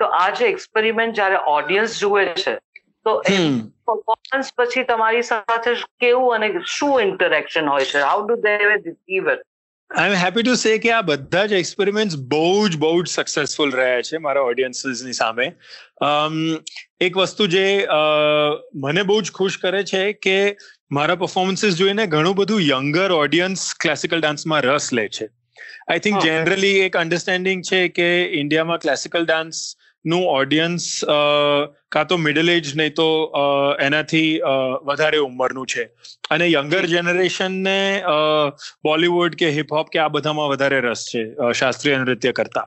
તો 0.00 0.04
આ 0.04 0.30
જે 0.30 0.46
એક્સપેરિમેન્ટ 0.46 1.14
જ્યારે 1.14 1.38
ઓડિયન્સ 1.46 2.00
જુએ 2.00 2.26
છે 2.26 2.54
તો 3.06 3.22
પરફોર્મન્સ 3.86 4.52
પછી 4.56 4.84
તમારી 4.84 5.22
સાથે 5.22 5.74
કેવું 6.00 6.34
અને 6.34 6.50
શું 6.66 7.00
ઇન્ટરેક્શન 7.00 7.68
હોય 7.68 7.84
છે? 7.84 8.00
How 8.00 8.26
do 8.28 8.36
they 8.36 8.54
it 8.74 9.47
I 9.90 10.10
am 10.10 10.16
happy 10.16 10.42
to 10.42 10.54
say 10.54 10.72
કે 10.78 10.90
આ 10.92 11.02
બધા 11.02 11.46
જ 11.46 11.52
એક્સપેરિમેન્ટ્સ 11.52 12.16
બહુ 12.32 12.68
જ 12.68 12.76
બહુ 12.76 13.02
જ 13.02 13.08
સક્સેસફુલ 13.08 13.70
રહ્યા 13.72 14.02
છે 14.02 14.18
મારા 14.18 14.40
ઓડિયન્સીસની 14.42 15.12
સામે. 15.12 15.46
એક 17.00 17.16
વસ્તુ 17.16 17.46
જે 17.46 17.64
મને 18.74 19.02
બહુ 19.02 19.20
જ 19.22 19.32
ખુશ 19.32 19.58
કરે 19.58 19.82
છે 19.84 20.02
કે 20.12 20.36
મારા 20.90 21.14
પરફોર્મન્સીસ 21.14 21.76
જોઈને 21.76 22.06
ઘણું 22.06 22.36
બધું 22.36 22.62
યંગર 22.62 23.10
ઓડિયન્સ 23.12 23.66
ક્લાસિકલ 23.80 24.20
ડાન્સમાં 24.20 24.62
રસ 24.62 24.92
લે 24.92 25.08
છે. 25.08 25.28
આઈ 25.88 25.98
થિંક 25.98 26.22
જનરલી 26.22 26.80
એક 26.80 26.96
અન્ડરસ્ટેન્ડિંગ 26.96 27.62
છે 27.62 27.82
કે 27.88 28.08
ઇન્ડિયામાં 28.40 28.78
ક્લાસિકલ 28.78 29.24
ડાન્સ 29.24 29.62
નું 30.04 30.24
ઓડિયન્સ 30.24 31.04
કાં 31.92 32.06
તો 32.06 32.16
મિડલ 32.16 32.50
એજ 32.50 32.70
નહીં 32.76 32.94
તો 32.94 33.08
એનાથી 33.80 34.40
વધારે 34.84 35.18
ઉંમરનું 35.18 35.66
છે. 35.66 35.84
અને 36.30 36.46
યંગર 36.52 36.86
જનરેશનને 36.86 38.02
બોલિવૂડ 38.84 39.34
કે 39.34 39.50
હિપહોપ 39.50 39.92
કે 39.92 39.98
આ 39.98 40.08
બધામાં 40.08 40.48
વધારે 40.48 40.80
રસ 40.80 41.04
છે 41.14 41.52
શાસ્ત્રીય 41.52 41.98
નૃત્ય 41.98 42.32
કરતા. 42.32 42.66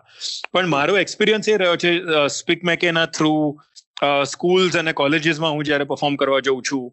પણ 0.54 0.68
મારો 0.68 0.98
એક્સપિરિયન્સ 0.98 1.50
એ 1.50 1.58
રહ્યો 1.58 1.76
છે 1.76 1.92
સ્પીક 2.28 2.64
મેકેના 2.64 3.06
થ્રુ 3.06 3.34
સ્કૂલ્સ 4.26 4.78
અને 4.78 4.94
કોલેજીસમાં 4.94 5.52
હું 5.52 5.64
જ્યારે 5.64 5.84
પરફોર્મ 5.84 6.16
કરવા 6.16 6.40
જઉં 6.40 6.62
છું 6.72 6.88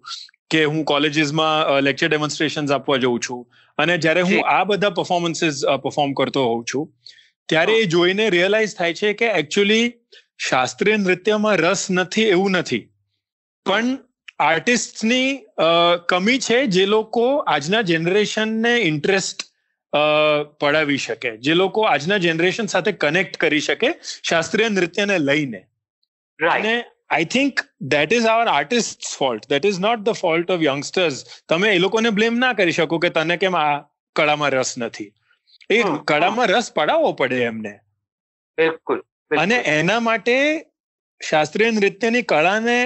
કે 0.51 0.65
હું 0.65 0.85
કોલેજીસમાં 0.85 1.81
લેક્ચર 1.81 2.09
ડેમોન્સ્ટ્રેશન 2.09 2.73
આપવા 2.73 2.97
જઉં 2.97 3.21
છું 3.21 3.47
અને 3.79 3.99
જ્યારે 3.99 4.21
હું 4.21 4.43
આ 4.47 4.65
બધા 4.65 4.91
પરફોર્મન્સીસ 4.91 5.63
પરફોર્મ 5.83 6.13
કરતો 6.13 6.45
હોઉં 6.45 6.65
છું 6.75 6.91
ત્યારે 7.49 7.79
એ 7.79 7.85
જોઈને 7.85 8.31
રિયલાઇઝ 8.31 8.77
થાય 8.77 8.95
છે 8.95 9.13
કે 9.13 9.31
એકચ્યુઅલી 9.33 9.87
શાસ્ત્રીય 10.39 10.97
નૃત્યમાં 10.97 11.57
રસ 11.57 11.91
નથી 11.91 12.25
એવું 12.25 12.51
નથી. 12.51 12.83
પણ 13.67 13.99
આર્ટિસ્ટની 14.39 15.45
કમી 16.09 16.39
છે 16.39 16.67
જે 16.67 16.87
લોકો 16.87 17.37
આજના 17.49 17.83
જનરેશનને 17.83 18.75
ઇન્ટરેસ્ટ 18.83 19.43
પડાવી 20.61 20.99
શકે 20.99 21.37
જે 21.37 21.55
લોકો 21.55 21.83
આજના 21.83 22.19
જનરેશન 22.19 22.67
સાથે 22.67 22.93
કનેક્ટ 22.93 23.37
કરી 23.37 23.61
શકે 23.61 23.91
શાસ્ત્રીય 24.23 24.69
નૃત્યને 24.69 25.19
લઈને. 25.19 25.67
અને 26.39 26.85
I 27.11 27.25
think 27.25 27.61
that 27.81 28.13
is 28.13 28.27
our 28.27 28.47
artist 28.47 29.03
fault 29.19 29.49
that 29.49 29.67
is 29.67 29.81
not 29.81 29.99
the 29.99 30.11
fault 30.11 30.51
of 30.51 30.63
youngsters 30.63 31.25
તમે 31.49 31.75
એ 31.75 31.79
લોકોને 31.79 32.11
બ્લેમ 32.11 32.39
ના 32.39 32.53
કરી 32.53 32.73
શકો 32.73 32.99
કે 32.99 33.11
તને 33.11 33.37
કેમ 33.37 33.57
આ 33.57 33.81
કળામાં 34.17 34.51
રસ 34.51 34.79
નથી. 34.79 35.13
એ 35.71 35.83
કળામાં 36.05 36.47
રસ 36.47 36.73
પડાવવો 36.73 37.13
પડે 37.13 37.43
એમને. 37.43 37.79
બિલકુલ. 38.59 39.03
અને 39.31 39.55
એના 39.55 40.01
માટે 40.01 40.35
શાસ્ત્રીય 41.21 41.71
નૃત્યની 41.71 42.23
કળાને 42.23 42.79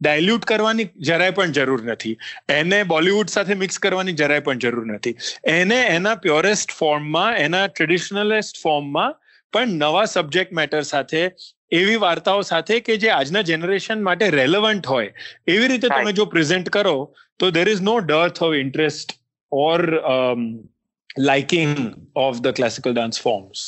ડાયલ્યુટ 0.00 0.44
કરવાની 0.44 0.88
જરાય 1.00 1.30
પણ 1.30 1.52
જરૂર 1.52 1.80
નથી. 1.84 2.16
એને 2.48 2.82
બોલિવૂડ 2.84 3.28
સાથે 3.28 3.54
મિક્સ 3.54 3.78
કરવાની 3.78 4.12
જરાય 4.12 4.40
પણ 4.40 4.58
જરૂર 4.58 4.86
નથી. 4.86 5.16
એને 5.44 5.78
એના 5.96 6.14
પ્યોરેસ્ટ 6.14 6.70
ફોર્મમાં 6.72 7.36
એના 7.36 7.66
ટ્રેડિશનલિસ્ટ 7.66 8.62
ફોર્મમાં 8.62 9.16
પણ 9.52 9.78
નવા 9.82 10.04
સબ્જેક્ટ 10.04 10.52
મેટર 10.52 10.82
સાથે 10.82 11.22
એવી 11.72 11.96
વાર્તાઓ 11.96 12.42
સાથે 12.42 12.80
કે 12.80 12.96
જે 12.96 13.10
આજના 13.10 13.42
જનરેશન 13.42 14.02
માટે 14.02 14.30
રેલેવન્ટ 14.30 14.86
હોય 14.86 15.10
એવી 15.46 15.68
રીતે 15.68 15.88
તમે 15.88 16.12
જો 16.12 16.26
પ્રેઝન્ટ 16.26 16.70
કરો 16.70 16.96
તો 17.38 17.50
there 17.50 17.68
is 17.68 17.80
no 17.80 17.98
dearth 18.00 18.42
of 18.42 18.54
interest 18.54 19.18
or 19.52 19.80
liking 21.18 21.74
of 22.16 22.40
the 22.40 22.54
classical 22.54 22.94
dance 22.94 23.22
forms 23.22 23.66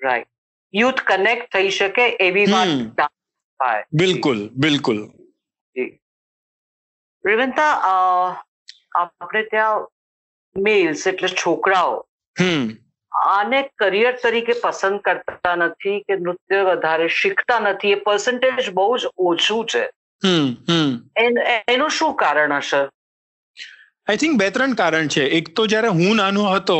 right 0.00 0.31
youth 0.74 1.00
connect 1.06 1.52
થઈ 1.52 1.70
શકે 1.70 2.04
એવી 2.20 2.46
વાત 2.52 3.08
બિલકુલ 3.92 4.38
બિલકુલ. 4.56 4.98
રેવંતા 7.24 7.72
આપણે 8.94 9.42
ત્યાં 9.42 9.88
મેલ્સ 10.56 11.06
એટલે 11.06 11.28
છોકરાઓ 11.28 11.94
આને 13.12 13.58
કરિયર 13.78 14.14
તરીકે 14.22 14.54
પસંદ 14.62 15.00
કરતા 15.00 15.54
નથી 15.54 16.00
કે 16.00 16.16
નૃત્ય 16.16 16.62
વધારે 16.62 17.08
શીખતા 17.08 17.58
નથી 17.60 17.92
એ 17.92 17.98
પર્સન્ટેજ 18.06 18.70
બહુ 18.70 18.98
જ 18.98 19.06
ઓછું 19.18 19.66
છે. 19.66 19.84
એનું 21.68 21.90
શું 21.90 22.14
કારણ 22.14 22.56
હશે? 22.56 22.82
આઈ 24.08 24.16
થિંક 24.16 24.38
બે 24.38 24.50
ત્રણ 24.50 24.74
કારણ 24.74 25.08
છે. 25.08 25.24
એક 25.38 25.46
તો 25.56 25.66
જ્યારે 25.66 25.88
હું 25.88 26.16
નાનો 26.16 26.44
હતો 26.50 26.78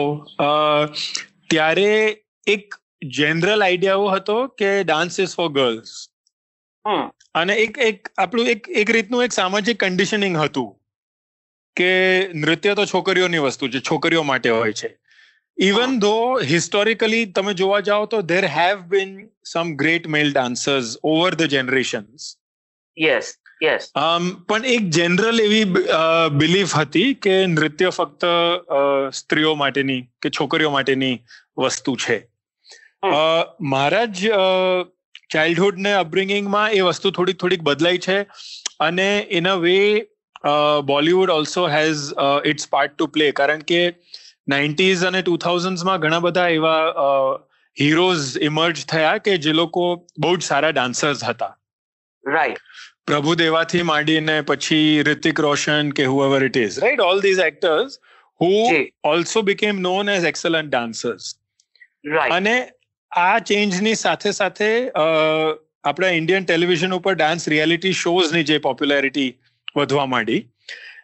ત્યારે 1.50 1.90
એક 2.46 2.74
જનરલ 3.02 3.62
આઈડિયાઓ 3.62 4.08
હતો 4.08 4.46
કે 4.46 4.84
ડાન્સ 4.84 5.20
ઇઝ 5.20 5.34
ફોર 5.34 5.48
ગર્લ્સ 5.48 6.08
અને 7.34 7.54
એક 7.54 7.78
એક 7.78 8.08
આપણું 8.18 8.46
એક 8.46 8.68
એક 8.68 8.90
રીતનું 8.90 9.24
એક 9.24 9.32
સામાજિક 9.32 9.84
કન્ડિશનિંગ 9.84 10.36
હતું 10.36 10.78
કે 11.76 12.30
નૃત્ય 12.34 12.74
તો 12.74 12.86
છોકરીઓની 12.86 13.38
વસ્તુ 13.38 13.68
છે 13.68 13.80
છોકરીઓ 13.80 14.22
માટે 14.22 14.50
હોય 14.50 14.72
છે. 14.72 14.98
ઇવન 15.58 15.98
ધો 15.98 16.40
હિસ્ટોરિકલી 16.40 17.24
તમે 17.26 17.54
જોવા 17.54 17.80
જાઓ 17.80 18.06
તો 18.06 18.22
there 18.22 18.44
have 18.44 18.80
been 18.80 19.28
some 19.44 19.74
great 19.74 20.06
male 20.06 20.32
dancers 20.32 20.98
over 21.04 21.34
the 21.34 21.42
generations 21.42 22.36
yes 23.00 23.38
yes 23.62 23.90
પણ 24.46 24.64
એક 24.64 24.80
જનરલ 24.80 25.40
એવી 25.40 25.64
બિલીફ 26.38 26.76
હતી 26.76 27.14
કે 27.14 27.46
નૃત્ય 27.46 27.90
ફક્ત 27.90 28.24
સ્ત્રીઓ 29.12 29.54
માટેની 29.54 30.02
કે 30.22 30.30
છોકરીઓ 30.30 30.70
માટેની 30.70 31.24
વસ્તુ 31.56 31.96
છે. 31.96 32.31
મારા 33.60 34.04
જ 34.04 34.30
ચાઇલ્ડહુડ 35.30 35.78
ને 35.78 35.92
અપબ્રિંગિંગમાં 35.92 36.70
એ 36.70 36.80
વસ્તુ 36.80 37.10
થોડીક 37.10 37.38
થોડીક 37.38 37.62
બદલાઈ 37.62 37.98
છે 37.98 38.22
અને 38.80 39.26
in 39.30 39.48
a 39.48 39.54
way 39.56 40.08
Bollywood 40.84 41.30
also 41.30 41.68
has 41.68 41.96
its 42.44 42.68
part 42.70 42.96
to 42.96 43.06
play 43.06 43.32
કારણ 43.32 43.58
કે 43.58 43.80
નાઇન્ટીઝ 44.48 45.04
અને 45.04 45.22
ટુ 45.22 45.36
થાઉઝન્ડમાં 45.36 45.98
ઘણા 45.98 46.18
બધા 46.18 46.48
એવા 46.48 46.78
હીરોઝ 47.80 48.38
ઇમર્જ 48.40 48.84
થયા 48.86 49.18
કે 49.18 49.36
જે 49.36 49.52
લોકો 49.52 50.06
બહુ 50.18 50.36
જ 50.36 50.42
સારા 50.42 50.70
ડાન્સર્સ 50.70 51.24
હતા. 51.24 51.56
રાઈટ 52.26 52.58
પ્રભુ 53.06 53.34
દેવાથી 53.34 53.82
માંડીને 53.82 54.40
પછી 54.40 55.02
રિતિક 55.02 55.40
રોશન 55.40 55.90
કે 55.90 56.04
whoever 56.04 56.44
it 56.44 56.56
is 56.56 56.78
right 56.78 57.00
all 57.00 57.20
these 57.20 57.38
actors 57.38 57.98
who 58.40 58.50
also 59.04 59.42
became 59.42 59.80
known 59.80 60.08
as 60.08 60.24
excellent 60.24 60.70
dancers 60.70 61.34
અને 62.30 62.70
આ 63.12 63.38
ચેન્જની 63.38 63.94
સાથે 63.94 64.32
સાથે 64.32 64.68
આપણા 65.84 66.08
ઇન્ડિયન 66.08 66.44
ટેલિવિઝન 66.44 66.92
ઉપર 66.92 67.14
ડાન્સ 67.14 67.48
રિયાલિટી 67.48 67.92
શોઝની 67.92 68.42
જે 68.42 68.58
પોપ્યુલારિટી 68.58 69.28
વધવા 69.76 70.06
માંડી 70.06 70.48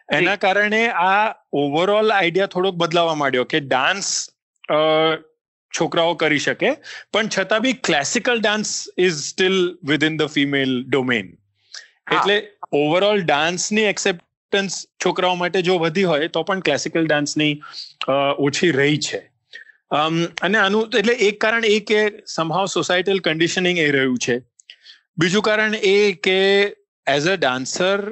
એના 0.09 0.35
કારણે 0.35 0.89
આ 0.89 1.33
ઓવરઓલ 1.53 2.11
આઈડિયા 2.11 2.47
થોડોક 2.47 2.75
બદલાવા 2.75 3.15
માંડ્યો 3.15 3.45
કે 3.45 3.59
ડાન્સ 3.59 4.31
છોકરાઓ 5.73 6.15
કરી 6.15 6.39
શકે 6.39 6.71
પણ 7.11 7.29
છતાં 7.29 7.61
be 7.61 7.73
classical 7.73 8.39
dance 8.39 8.89
is 8.97 9.13
still 9.13 9.77
within 9.83 10.17
the 10.17 10.27
female 10.27 10.83
domain 10.83 11.37
એટલે 12.11 12.37
ઓવરઓલ 12.71 13.21
ડાન્સની 13.23 13.83
એક્સેપ્ટન્સ 13.83 14.87
છોકરાઓ 15.05 15.35
માટે 15.35 15.61
જો 15.61 15.77
વધી 15.77 16.03
હોય 16.03 16.29
તો 16.29 16.43
પણ 16.43 16.59
ક્લાસિકલ 16.59 17.05
ડાન્સની 17.05 17.61
ઓછી 18.37 18.71
રહી 18.71 18.97
છે. 18.97 19.28
અને 19.91 20.57
આનું 20.57 20.97
એટલે 20.97 21.13
એક 21.27 21.39
કારણ 21.41 21.65
એ 21.65 21.79
કે 21.81 22.01
સમહાવ 22.27 22.65
સોસાયટલ 22.67 23.19
કન્ડિશનિંગ 23.19 23.77
એ 23.79 23.91
રહ્યું 23.91 24.17
છે. 24.17 24.39
બીજું 25.17 25.43
કારણ 25.43 25.75
એ 25.75 26.11
કે 26.23 26.39
એઝ 27.07 27.27
અ 27.27 27.35
ડાન્સર 27.35 28.03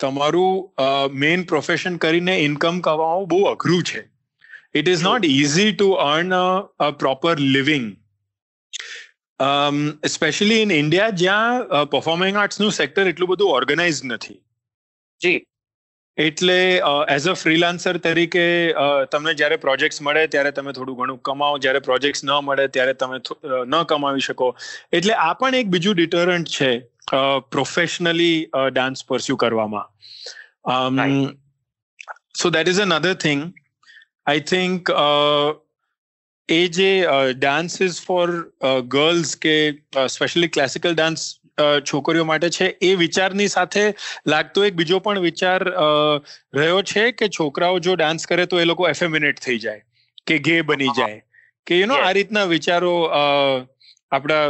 તમારું 0.00 1.12
મેઇન 1.16 1.44
પ્રોફેશન 1.44 1.96
કરીને 1.96 2.34
ઇન્કમ 2.38 2.80
કમાવું 2.80 3.28
બહુ 3.28 3.42
અઘરું 3.44 3.82
છે. 3.84 4.02
It 4.74 4.88
is 4.88 5.02
not 5.02 5.24
easy 5.24 5.72
to 5.72 5.90
earn 6.06 6.34
a 6.80 6.90
proper 6.90 7.38
living 7.38 7.92
specially 10.08 10.62
in 10.62 10.70
India 10.72 11.10
જ્યાં 11.22 11.84
પરફોર્મિંગ 11.90 12.36
આર્ટ્સનું 12.36 12.72
સેક્ટર 12.72 13.08
એટલું 13.08 13.28
બધું 13.28 13.50
ઓર્ગેનાઇઝ 13.50 14.04
નથી. 14.04 14.38
જી. 15.20 15.46
એટલે 16.18 16.56
એઝ 17.10 17.28
અ 17.28 17.34
ફ્રીલાન્સર 17.34 17.96
તરીકે 17.98 18.44
તમને 19.12 19.34
જ્યારે 19.34 19.56
પ્રોજેક્ટ્સ 19.58 20.02
મળે 20.02 20.26
ત્યારે 20.26 20.52
તમે 20.52 20.72
થોડું 20.72 20.98
ઘણું 21.00 21.20
કમાવો. 21.22 21.58
જ્યારે 21.58 21.80
પ્રોજેક્ટ્સ 21.88 22.24
ન 22.24 22.32
મળે 22.40 22.66
ત્યારે 22.68 22.94
તમે 22.94 23.18
ન 23.66 23.74
કમાવી 23.84 24.26
શકો. 24.28 24.48
એટલે 24.92 25.14
આ 25.18 25.32
પણ 25.34 25.54
એક 25.54 25.68
બીજું 25.68 25.96
ડિટરન્ટ 25.96 26.48
છે 26.50 26.70
પ્રોફેશનલી 27.50 28.38
ડાન્સ 28.70 29.04
પરસ્યુ 29.04 29.36
કરવામાં. 29.36 29.86
So 32.34 32.50
that 32.50 32.68
is 32.68 32.80
another 32.80 33.14
thing 33.18 33.44
I 34.26 34.46
think 34.52 34.90
એ 36.48 36.60
જે 36.78 36.90
ડાન્સ 37.38 37.80
ઇઝ 37.82 38.02
ફોર 38.06 38.26
ગર્લ્સ 38.88 39.34
કે 39.36 39.56
સ્પેશિયલી 40.08 40.54
ક્લાસિકલ 40.56 40.94
ડાન્સ 40.94 41.26
છોકરીઓ 41.60 42.24
માટે 42.24 42.50
છે 42.50 42.64
એ 42.64 42.94
વિચારની 42.94 43.48
સાથે 43.48 43.94
લાગતો 44.26 44.64
એક 44.64 44.74
બીજો 44.74 44.98
પણ 44.98 45.18
વિચાર 45.18 45.62
રહ્યો 46.54 46.82
છે 46.82 47.12
કે 47.12 47.28
છોકરાઓ 47.28 47.78
જો 47.78 47.94
ડાન્સ 47.94 48.26
કરે 48.26 48.46
તો 48.46 48.60
એ 48.60 48.64
લોકો 48.64 48.88
એફેમિનેટ 48.88 49.40
થઈ 49.40 49.58
જાય 49.58 49.84
કે 50.26 50.38
ગે 50.38 50.60
બની 50.60 50.88
જાય 50.96 51.22
કે 51.66 51.80
યુ 51.80 51.86
નો 51.86 51.94
આ 51.94 52.10
રીતના 52.10 52.44
વિચારો 52.44 52.94
આપણા 54.12 54.44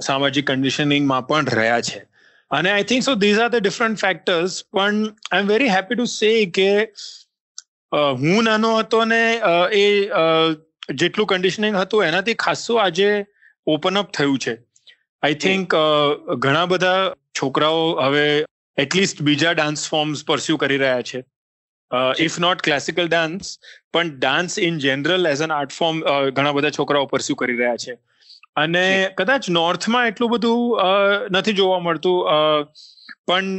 સામાજિક 0.00 0.50
કન્ડિશનિંગમાં 0.50 1.26
પણ 1.26 1.46
રહ્યા 1.46 1.80
છે. 1.80 2.02
અને 2.50 2.70
I 2.70 2.82
think 2.82 3.02
so 3.02 3.14
these 3.14 3.38
are 3.38 3.48
the 3.48 3.54
different 3.54 3.98
factors 3.98 4.64
પણ 4.72 5.04
I 5.32 5.40
am 5.40 5.46
very 5.46 5.68
happy 5.68 5.94
to 5.94 6.04
say 6.04 6.46
કે 6.46 6.70
હું 7.92 8.44
નાનો 8.44 8.78
હતો 8.78 9.04
ને 9.04 9.40
એ 9.72 9.84
જેટલું 10.94 11.26
કન્ડિશનિંગ 11.26 11.76
હતું 11.76 12.04
એનાથી 12.04 12.34
ખાસું 12.34 12.82
આજે 12.82 13.24
ઓપન 13.66 13.98
અપ 13.98 14.12
થયું 14.12 14.38
છે. 14.38 14.69
આઈ 15.22 15.34
થિંક 15.36 15.74
ઘણા 16.38 16.66
બધા 16.66 17.00
છોકરાઓ 17.42 17.82
હવે 18.00 18.24
એટલીસ્ટ 18.78 19.22
બીજા 19.22 19.52
ડાન્સ 19.52 19.88
ફોર્મ્સ 19.88 20.24
પરસ્યુ 20.26 20.56
કરી 20.56 20.76
રહ્યા 20.76 21.02
છે. 21.02 21.20
ઇફ 22.18 22.38
નોટ 22.38 22.62
ક્લાસિકલ 22.62 23.08
ડાન્સ 23.08 23.50
પણ 23.92 24.12
dance 24.18 24.58
in 24.58 24.78
general 24.78 25.26
as 25.26 25.42
an 25.42 25.52
art 25.52 25.72
form 25.72 26.00
ઘણા 26.30 26.52
બધા 26.52 26.70
છોકરાઓ 26.70 27.06
પરસ્યુ 27.06 27.36
કરી 27.36 27.56
રહ્યા 27.56 27.76
છે. 27.76 27.96
અને 28.56 28.84
કદાચ 29.18 29.50
નોર્થમાં 29.50 30.06
એટલું 30.06 30.30
બધું 30.30 30.80
નથી 31.30 31.52
જોવા 31.52 31.78
મળતું 31.78 32.18
પણ 33.26 33.50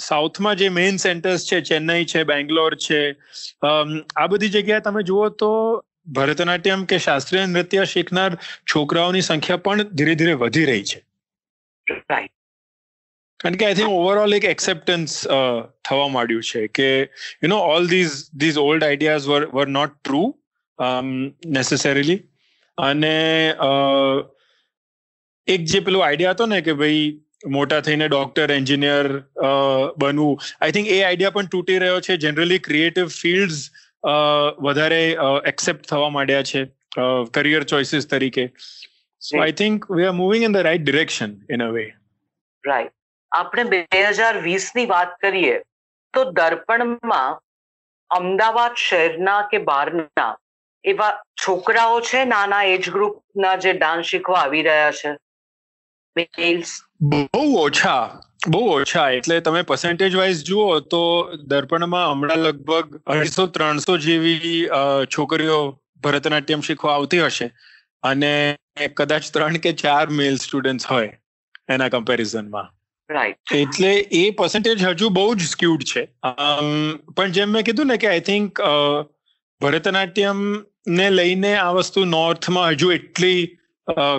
સાઉથમાં 0.00 0.56
જે 0.56 0.68
મેઇન 0.70 0.96
સેન્ટર્સ 0.96 1.46
છે 1.52 1.60
ચેન્નઈ 1.60 2.04
છે 2.04 2.24
બેંગ્લોર 2.24 2.74
છે 2.86 3.00
આ 4.16 4.26
બધી 4.26 4.48
જગ્યાએ 4.48 4.80
તમે 4.80 5.02
જુઓ 5.02 5.28
તો 5.28 5.50
ભરતનાટ્યમ 6.06 6.84
કે 6.84 6.98
શાસ્ત્રીય 6.98 7.46
નૃત્ય 7.46 7.84
શીખનાર 7.84 8.34
છોકરાઓની 8.74 9.20
સંખ્યા 9.20 9.56
પણ 9.56 9.82
ધીરે 9.82 10.14
ધીરે 10.14 10.32
વધી 10.32 10.64
રહી 10.64 10.84
છે. 10.84 11.00
કારણ 13.40 13.56
કે 13.56 13.66
આઈ 13.66 13.74
થિંક 13.74 13.88
ઓવરઓલ 13.88 14.34
એક 14.34 14.44
એક્સેપ્ટન્સ 14.44 15.16
થવા 15.84 16.08
માંડ્યું 16.08 16.42
છે 16.42 16.66
કે 16.66 16.88
you 17.02 17.48
know 17.48 17.58
all 17.58 17.88
these 17.88 18.12
these 18.34 18.58
old 18.58 18.84
ideas 18.84 19.26
were 19.26 19.46
were 19.46 19.66
not 19.68 19.96
true 20.04 20.22
necessarily 21.46 22.20
અને 22.78 23.16
એક 25.46 25.64
જે 25.64 25.80
પેલો 25.80 26.00
આઈડિયા 26.00 26.30
હતો 26.30 26.46
ને 26.46 26.60
કે 26.60 26.72
ભાઈ 26.72 27.20
મોટા 27.46 27.80
થઈને 27.80 28.08
ડોક્ટર 28.08 28.50
એન્જિનિયર 28.50 29.08
બનવું 29.98 30.40
આઈ 30.60 30.72
થિંક 30.72 30.88
એ 30.88 31.02
આઈડિયા 31.02 31.30
પણ 31.30 31.46
તૂટી 31.46 31.78
રહ્યો 31.78 32.00
છે. 32.00 32.16
જનરલી 32.16 32.58
ક્રિએટિવ 32.58 33.06
ફિલ્ડ્સ 33.06 33.70
વધારે 34.04 35.02
એક્સેપ્ટ 35.44 35.88
થવા 35.88 36.10
માંડ્યા 36.10 36.42
છે 36.42 36.62
કરિયર 37.32 37.64
ચોઇસીસ 37.64 38.08
તરીકે. 38.08 38.44
So 39.22 39.40
I 39.40 39.52
think 39.52 39.90
we 39.90 40.06
are 40.06 40.12
moving 40.12 40.44
in 40.44 40.52
the 40.52 40.66
right 40.68 40.82
direction 40.82 41.36
in 41.50 41.62
a 41.62 41.70
way 41.70 41.86
right 42.64 42.94
આપણે 43.32 43.64
બે 43.64 43.86
હજાર 44.10 44.34
વીસની 44.38 44.86
વાત 44.86 45.16
કરીએ 45.20 45.56
તો 46.14 46.24
દર્પણમાં 46.32 47.40
અમદાવાદ 48.10 48.74
શહેરના 48.76 49.42
કે 49.50 49.58
બહારના 49.58 50.30
એવા 50.84 51.12
છોકરાઓ 51.46 52.00
છે 52.00 52.24
નાના 52.24 52.62
એજ 52.64 52.90
ગ્રુપના 52.90 53.56
જે 53.56 53.72
ડાન્સ 53.72 54.06
શીખવા 54.06 54.40
આવી 54.40 54.62
રહ્યા 54.62 54.92
છે? 54.92 55.12
બહુ 56.16 57.44
ઓછા 57.58 58.20
બહુ 58.48 58.60
ઓછા. 58.70 59.10
એટલે 59.10 59.40
તમે 59.40 59.62
પર્સન્ટેજ 59.62 60.14
વાઇઝ 60.14 60.42
જુઓ 60.44 60.80
તો 60.92 61.02
દર્પણમાં 61.44 62.10
હમણાં 62.12 62.38
લગભગ 62.38 63.00
અઢીસો 63.06 63.46
ત્રણસો 63.46 63.96
જેવી 63.98 64.68
છોકરીઓ 65.16 65.58
ભરતનાટ્યમ 66.02 66.60
શીખવા 66.60 66.94
આવતી 66.94 67.22
હશે. 67.22 67.50
અને 68.02 68.56
કદાચ 68.96 69.30
ત્રણ 69.32 69.56
કે 69.56 69.72
ચાર 69.82 70.06
મેલ 70.10 70.36
સ્ટુડન્ટ 70.36 70.86
હોય 70.90 71.10
એના 71.68 71.88
કમ્પેરિઝનમાં 71.88 72.68
એટલે 73.54 73.92
એ 74.12 74.22
પર્સન્ટેજ 74.30 74.84
હજુ 74.84 75.08
બહુ 75.10 75.26
જ 75.34 75.48
સ્ક્યુડ 75.48 75.82
છે. 75.84 76.04
પણ 77.16 77.30
જેમ 77.30 77.50
મેં 77.50 77.64
કીધું 77.64 77.86
ને 77.86 77.96
કે 77.96 78.08
આઈ 78.08 78.26
થિંક 78.28 78.60
ભરતનાટ્યમ 79.60 80.44
ને 80.98 81.10
લઈને 81.10 81.50
આ 81.56 81.70
વસ્તુ 81.70 82.04
નોર્થમાં 82.04 82.68
હજુ 82.68 82.92
એટલી 82.92 83.40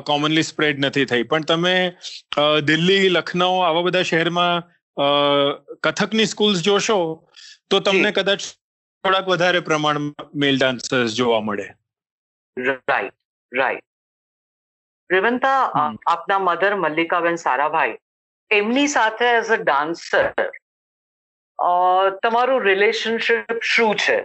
કોમનલી 0.06 0.43
સ્પ્રેડ 0.43 0.80
નથી 0.80 1.06
થઈ. 1.06 1.23
પણ 1.23 1.41
તમે 1.41 1.76
દિલ્હી 2.63 3.10
લખનઉ 3.10 3.52
આવા 3.62 3.82
બધા 3.82 4.04
શહેરમાં 4.04 4.63
કથકની 5.84 6.26
સ્કૂલ્સ 6.26 6.62
જોશો 6.62 6.99
તો 7.69 7.80
તમને 7.80 8.12
કદાચ 8.12 8.41
થોડાક 9.04 9.28
વધારે 9.28 9.60
પ્રમાણમાં 9.60 10.30
મેલ 10.36 10.60
ડાન્સર્સ 10.60 11.15
જોવા 11.15 11.41
મળે. 11.41 11.67
રાઈટ 12.58 13.13
રાઈટ 13.52 13.84
રેવંતા 15.10 15.58
આપના 16.08 16.39
મધર 16.39 16.76
મલ્લિકાબેન 16.76 17.36
સારાભાઈ 17.36 17.97
એમની 18.52 18.88
સાથે 18.88 19.26
એઝ 19.28 19.52
અ 19.52 19.58
ડાન્સર 19.58 20.30
તમારું 22.23 22.62
રિલેશનશિપ 22.62 23.60
શું 23.63 23.95
છે? 23.95 24.19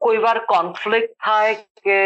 કોઈ 0.00 0.16
વાર 0.16 0.38
કોન્ફ્લિક્ટ 0.44 1.14
થાય 1.24 1.54
કે 1.54 1.98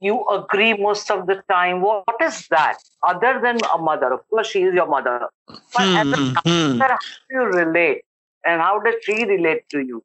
you 0.00 0.26
agree 0.28 0.74
most 0.74 1.10
of 1.10 1.26
the 1.26 1.42
time. 1.50 1.80
What 1.80 2.20
is 2.22 2.46
that 2.50 2.78
other 3.02 3.40
than 3.42 3.58
a 3.74 3.78
mother? 3.78 4.12
Of 4.14 4.28
course, 4.28 4.48
she 4.48 4.62
is 4.62 4.74
your 4.74 4.86
mother. 4.86 5.28
But 5.46 5.82
hmm, 5.82 5.96
as 5.96 6.06
a 6.08 6.40
hmm. 6.46 6.78
how 6.78 6.96
do 6.96 7.36
you 7.36 7.44
relate? 7.44 8.02
And 8.44 8.60
how 8.60 8.78
does 8.80 8.94
she 9.02 9.24
relate 9.24 9.68
to 9.70 9.80
you? 9.80 10.04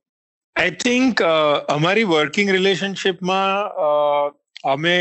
I 0.55 0.69
think 0.69 1.21
uh, 1.21 1.65
અમારી 1.75 2.03
working 2.13 2.49
રિલેશનશિપમાં 2.55 3.37
અમે 4.63 4.97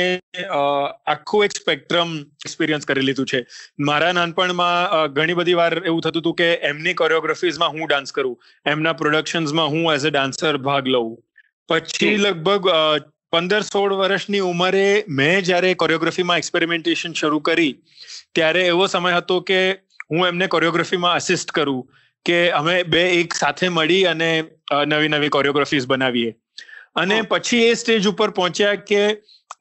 આખું 1.14 1.44
એક 1.46 1.52
spectrum 1.58 2.14
experience 2.46 2.88
કરી 2.90 3.06
લીધું 3.08 3.28
છે 3.32 3.40
મારા 3.88 4.12
નાનપણમાં 4.18 5.12
ઘણી 5.18 5.36
બધી 5.40 5.58
વાર 5.60 5.74
એવું 5.80 6.00
થતું 6.06 6.22
હતું 6.24 6.36
કે 6.40 6.48
એમની 6.70 6.94
કોરિયોગ્રાફીઝમાં 7.02 7.76
હું 7.76 7.84
ડાન્સ 7.92 8.16
કરું 8.18 8.34
એમના 8.74 8.94
પ્રોડક્શન્સમાં 9.02 9.74
હું 9.74 9.84
એઝ 9.96 10.08
અ 10.10 10.14
ડાન્સર 10.16 10.54
ભાગ 10.68 10.90
લઉં 10.94 11.12
પછી 11.68 12.14
લગભગ 12.24 12.72
પંદર 13.32 13.64
સોળ 13.64 13.92
વર્ષની 13.94 14.42
ઉંમરે 14.42 14.86
મેં 15.10 15.36
જ્યારે 15.42 15.68
કોરિયોગ્રાફીમાં 15.76 16.40
એક્સપેરિમેન્ટેશન 16.42 17.14
શરૂ 17.20 17.40
કરી 17.40 17.70
ત્યારે 18.34 18.64
એવો 18.64 18.88
સમય 18.94 19.12
હતો 19.14 19.38
કે 19.42 19.60
હું 20.10 20.26
એમને 20.26 20.48
કોરિયોગ્રાફીમાં 20.54 21.16
અસિસ્ટ 21.16 21.54
કરું 21.58 21.78
કે 22.26 22.40
અમે 22.52 22.74
બે 22.86 23.04
એક 23.14 23.38
સાથે 23.38 23.64
મળી 23.70 24.02
અને 24.06 24.28
નવી 24.86 25.12
નવી 25.14 25.32
કોરિયોગ્રાફીઝ 25.38 25.88
બનાવીએ. 25.88 26.34
અને 26.96 27.16
પછી 27.24 27.62
એ 27.66 27.74
સ્ટેજ 27.76 28.10
ઉપર 28.12 28.30
પહોંચ્યા 28.32 28.84
કે 28.84 29.02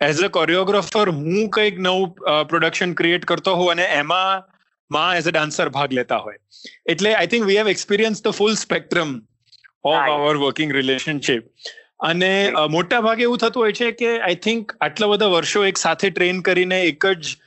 એઝ 0.02 0.22
અ 0.22 0.32
કોરિયોગ્રાફર 0.32 1.16
હું 1.16 1.50
કંઈક 1.50 1.82
નવું 1.82 2.14
પ્રોડક્શન 2.50 2.96
ક્રિએટ 2.96 3.26
કરતો 3.26 3.58
હોઉં 3.58 3.74
અને 3.78 3.88
એમાં 3.96 4.46
માં 4.92 5.18
એઝ 5.18 5.28
અ 5.28 5.34
ડાન્સર 5.34 5.70
ભાગ 5.72 6.00
લેતા 6.00 6.20
હોય. 6.20 6.40
એટલે 6.88 7.16
I 7.16 7.30
think 7.30 7.48
we 7.48 7.62
have 7.62 7.70
experience 7.70 8.24
the 8.24 8.40
full 8.40 8.58
spectrum 8.60 9.20
of 9.86 10.10
our 10.14 10.40
working 10.40 10.74
relationship 10.74 11.48
અને 12.02 12.54
મોટા 12.70 13.02
ભાગે 13.02 13.24
એવું 13.24 13.38
થતું 13.38 13.64
હોય 13.64 13.72
છે 13.72 13.92
કે 13.92 14.20
આઈ 14.20 14.36
થિંક 14.36 14.76
આટલા 14.82 15.08
બધા 15.08 15.26
વર્ષો 15.28 15.66
એક 15.66 15.78
સાથે 15.78 16.10
ટ્રેન 16.10 16.42
કરીને 16.42 16.82
એક 16.82 17.06
જ 17.06 17.38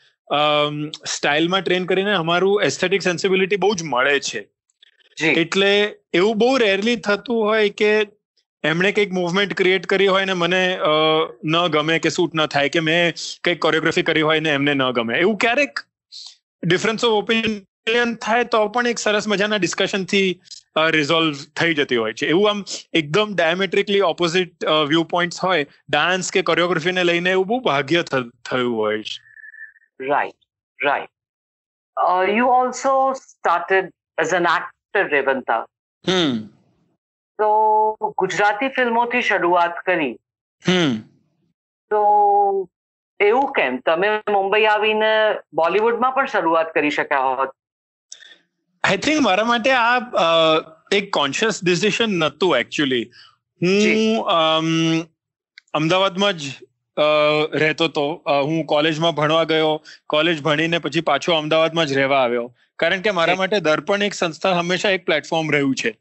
સ્ટાઇલમાં 1.06 1.60
ટ્રેન 1.60 1.86
કરીને 1.86 2.12
અમારું 2.14 2.62
એસ્થેટિક 2.62 3.02
સેન્સિબિલિટી 3.02 3.56
બહુ 3.56 3.74
જ 3.74 3.82
મળે 3.82 4.20
છે. 4.20 4.44
એટલે 5.18 5.72
એવું 6.14 6.38
બહુ 6.38 6.56
રેરલી 6.56 6.96
થતું 6.96 7.42
હોય 7.44 7.68
કે 7.68 7.90
એમણે 8.64 8.92
કંઈક 8.92 9.12
મુવમેન્ટ 9.12 9.54
ક્રિએટ 9.54 9.86
કરી 9.86 10.06
હોય 10.06 10.24
ને 10.24 10.32
મને 10.32 10.62
ન 11.44 11.58
ગમે 11.68 11.98
કે 11.98 12.08
સૂટ 12.08 12.34
ન 12.34 12.46
થાય 12.46 12.68
કે 12.68 12.80
મેં 12.80 13.12
કંઈક 13.44 13.60
કોરિયોગ્રાફી 13.60 14.02
કરી 14.02 14.22
હોય 14.22 14.40
ને 14.40 14.50
એમને 14.50 14.74
ન 14.74 14.90
ગમે. 14.90 15.14
એવું 15.18 15.36
ક્યારેક 15.36 15.84
ડિફરન્સ 16.62 17.04
ઓફ 17.04 17.22
ઓપિનિયન 17.22 17.60
થાય 18.20 18.44
તો 18.44 18.68
પણ 18.68 18.86
એક 18.86 18.98
સરસ 18.98 19.28
મજાના 19.28 19.56
ડિસ્કશનથી 19.56 20.40
રિઝોલ્વ 20.90 21.34
થઈ 21.56 21.74
જતી 21.74 21.96
હોય 21.96 22.12
છે. 22.12 22.26
એવું 22.26 22.50
આમ 22.50 22.64
એકદમ 22.92 23.34
ડાયામેટ્રિકલી 23.34 24.00
ઓપોઝિટ 24.00 24.64
વ્યૂ 24.88 25.04
પોઈન્ટ્સ 25.04 25.44
હોય 25.44 25.66
ડાન્સ 25.90 26.32
કે 26.32 26.42
કોરિયોગ્રાફીને 26.42 27.04
લઈને 27.04 27.30
એવું 27.30 27.46
બહુ 27.46 27.60
ભાગ્ય 27.60 28.02
થયું 28.02 28.76
હોય 28.76 29.02
છે. 29.02 30.06
Right 30.08 30.84
right 30.84 31.10
you 32.28 32.46
also 32.46 33.12
started 33.12 33.90
as 34.18 34.34
an 34.34 34.46
actor 34.52 35.08
Revanta 35.08 35.58
hmm. 36.04 36.38
તો 37.38 37.50
ગુજરાતી 38.18 38.68
ફિલ્મોથી 38.68 39.22
શરૂઆત 39.22 39.74
કરી. 39.86 40.14
તો 41.90 42.00
એવું 43.20 43.52
કેમ? 43.52 43.76
તમે 43.78 44.08
મુંબઈ 44.30 44.64
આવીને 44.66 45.12
બોલિવૂડમાં 45.52 46.12
પણ 46.12 46.26
શરૂઆત 46.26 46.74
કરી 46.74 46.90
શક્યા 46.90 47.18
હોત? 47.18 47.52
આઈ 48.84 48.98
થિંક 48.98 49.20
મારા 49.20 49.44
માટે 49.44 49.70
આ 49.72 49.96
એક 50.92 51.10
કોન્શિયસ 51.12 51.60
ડિસિઝન 51.64 52.18
નહોતું 52.18 52.58
એકચ્યુઅલી 52.58 53.04
હું 53.60 55.00
અમદાવાદમાં 55.74 56.38
જ 56.38 56.52
રહેતો 57.62 57.88
હતો 57.90 58.04
હું 58.48 58.60
કોલેજમાં 58.66 59.14
ભણવા 59.14 59.44
ગયો. 59.44 59.72
કોલેજ 60.08 60.42
ભણીને 60.42 60.78
પછી 60.78 61.06
પાછો 61.10 61.38
અમદાવાદમાં 61.38 61.86
જ 61.86 61.98
રહેવા 62.00 62.22
આવ્યો. 62.22 62.46
કારણ 62.78 63.00
કે 63.00 63.16
મારા 63.18 63.40
માટે 63.42 63.60
દર્પણ 63.60 64.02
એક 64.02 64.14
સંસ્થા 64.14 64.54
હંમેશા 64.58 64.94
એક 64.98 65.06
પ્લેટફોર્મ 65.06 65.52
રહ્યું 65.52 65.74
છે. 65.74 65.94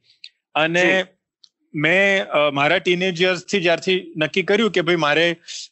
અને 0.55 0.85
મેં 1.73 2.37
મારા 2.53 2.79
ટીનેજ 2.79 3.21
યર્સથી 3.21 3.61
જ્યારથી 3.61 3.99
નક્કી 4.17 4.43
કર્યું 4.43 4.71
કે 4.71 4.81
ભાઈ 4.89 5.03
મારે 5.07 5.25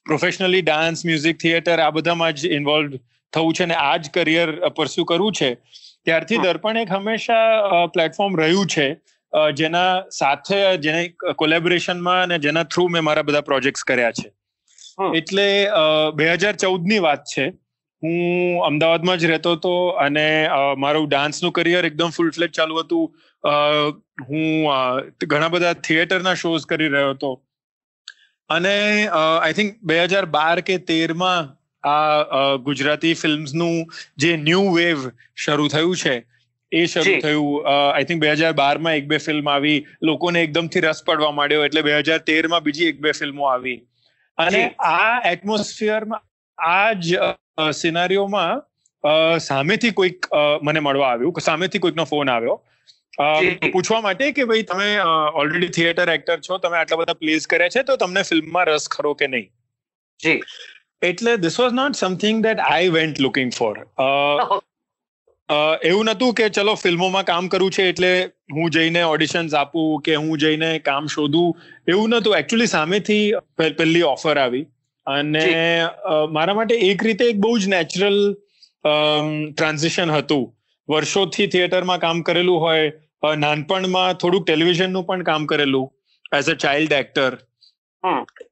પ્રોફેશનલી 0.06 0.62
ડાન્સ 0.62 1.06
મ્યુઝિક 1.06 1.38
થિયેટર 1.46 1.78
આ 1.80 1.92
બધામાં 1.98 2.34
જ 2.34 2.54
ઇન્વોલ્વ 2.60 3.00
થવું 3.34 3.54
છે 3.54 3.64
અને 3.64 3.76
આ 3.84 3.96
જ 3.98 4.14
કરિયર 4.14 4.50
પરસ્યુ 4.80 5.10
કરવું 5.12 5.34
છે. 5.34 5.52
ત્યારથી 6.08 6.38
દર્પણ 6.44 6.78
એક 6.78 6.92
હંમેશા 6.92 7.86
પ્લેટફોર્મ 7.94 8.38
રહ્યું 8.40 8.68
છે. 8.68 8.88
જેના 9.54 9.90
સાથે 10.12 10.60
જેને 10.86 11.02
કોલેબોરેશનમાં 11.42 12.24
અને 12.24 12.38
જેના 12.46 12.64
થ્રુ 12.72 12.88
મેં 12.94 13.04
મારા 13.04 13.28
બધા 13.28 13.48
પ્રોજેક્ટ્સ 13.50 13.84
કર્યા 13.84 14.16
છે. 14.20 14.30
એટલે 15.18 15.46
બે 16.16 16.32
હજાર 16.34 16.56
ચૌદની 16.64 17.02
વાત 17.08 17.24
છે. 17.34 17.46
હું 18.04 18.66
અમદાવાદમાં 18.66 19.22
જ 19.22 19.32
રહેતો 19.32 19.54
હતો 19.54 19.74
અને 20.06 20.26
મારું 20.78 21.08
ડાન્સનું 21.10 21.56
કરિયર 21.58 21.86
એકદમ 21.86 22.18
ફૂલ 22.18 22.32
ફ્લેટ 22.32 22.52
ચાલુ 22.52 22.82
હતું. 22.82 23.06
હું 24.28 24.44
ઘણા 25.28 25.54
બધા 25.56 25.74
થિયેટરના 25.88 26.36
શોઝ 26.44 26.66
કરી 26.66 26.92
રહ્યો 26.96 27.16
હતો. 27.16 27.32
અને 28.50 28.76
આઈ 29.16 29.54
થિંક 29.54 29.76
બે 29.84 30.04
હજાર 30.04 30.26
બાર 30.38 30.58
કે 30.62 30.78
તેરમાં 30.90 31.52
આ 31.84 32.58
ગુજરાતી 32.64 33.14
ફિલ્મ્સનું 33.14 33.78
જે 34.18 34.32
ન્યૂ 34.38 34.76
વેવ 34.76 35.06
શરૂ 35.36 35.68
થયું 35.68 35.96
છે 35.96 36.16
એ 36.72 36.86
શરૂ 36.86 37.20
થયું 37.20 37.70
આઈ 37.76 38.04
થિંક 38.04 38.24
બે 38.24 38.34
હજાર 38.34 38.54
બારમાં 38.54 38.98
એક 39.02 39.08
બે 39.08 39.18
ફિલ્મ 39.18 39.50
આવી 39.50 39.78
લોકોને 40.04 40.42
એકદમથી 40.44 40.84
રસ 40.88 41.04
પડવા 41.06 41.32
માંડ્યો 41.40 41.70
એટલે 41.70 41.86
બે 41.90 41.96
હજાર 42.00 42.20
તેરમાં 42.32 42.64
બીજી 42.64 42.90
એક 42.96 43.00
બે 43.02 43.12
ફિલ્મો 43.12 43.48
આવી. 43.52 43.78
અને 44.38 44.62
આ 44.80 45.22
એટમોસ્ફિયરમાં 45.32 46.22
આ 46.58 46.94
જ 46.94 47.18
સિનારીઓમાં 47.74 48.62
સામેથી 49.40 49.92
કોઈક 49.92 50.28
મને 50.64 50.80
મળવા 50.80 51.14
આવ્યું 51.14 51.48
સામેથી 51.48 51.80
કોઈકનો 51.80 52.06
ફોન 52.06 52.30
આવ્યો. 52.30 52.58
પૂછવા 53.74 54.02
માટે 54.02 54.32
કે 54.38 54.46
ભાઈ 54.52 54.68
તમે 54.70 54.90
ઓલરેડી 55.42 55.72
થિયેટર 55.78 56.10
એક્ટર 56.10 56.38
છો 56.50 56.58
તમે 56.58 56.78
આટલા 56.78 57.02
બધા 57.02 57.18
પ્લેસ 57.24 57.48
કર્યા 57.48 57.74
છે 57.78 57.84
તો 57.90 57.98
તમને 58.04 58.24
ફિલ્મમાં 58.30 58.68
રસ 58.68 58.88
ખરો 58.90 59.14
કે 59.14 59.28
નહીં? 59.28 59.50
જી. 60.20 60.40
એટલે 61.02 61.38
this 61.38 61.58
was 61.60 61.74
not 61.74 62.02
something 62.02 62.44
that 62.44 62.60
I 62.66 62.92
went 62.98 63.24
looking 63.26 63.52
for 63.54 63.74
એવું 65.84 66.12
નતું 66.12 66.36
કે 66.40 66.46
ચલો 66.58 66.76
ફિલ્મોમાં 66.82 67.26
કામ 67.30 67.48
કરવું 67.54 67.74
છે 67.78 67.88
એટલે 67.90 68.12
હું 68.56 68.70
જઈને 68.72 69.02
ઓડિશન્સ 69.06 69.56
આપું 69.62 69.90
કે 70.06 70.14
હું 70.16 70.38
જઈને 70.44 70.70
કામ 70.86 71.10
શોધું. 71.16 71.50
એવું 71.88 72.10
નતું 72.10 72.38
એકચ્યુઅલી 72.38 72.72
સામેથી 72.76 73.26
પહેલી 73.58 74.06
ઓફર 74.12 74.36
આવી. 74.38 74.66
અને 75.08 75.46
મારા 76.32 76.58
માટે 76.60 76.76
એક 76.90 77.04
રીતે 77.04 77.24
એક 77.26 77.38
બહુ 77.46 77.54
જ 77.60 77.74
નેચરલ 77.76 78.20
ટ્રાન્ઝિશન 78.84 80.10
હતું. 80.12 80.46
વર્ષોથી 80.90 81.48
થિયેટરમાં 81.48 82.00
કામ 82.00 82.22
કરેલું 82.22 82.60
હોય 82.60 83.36
નાનપણમાં 83.38 84.20
થોડુંક 84.22 84.46
ટેલિવિઝનનું 84.48 85.08
પણ 85.08 85.24
કામ 85.24 85.44
કરેલું 85.46 85.88
એઝ 86.38 86.50
અ 86.50 86.56
ચાઇલ્ડ 86.64 86.94
એક્ટર 86.94 87.32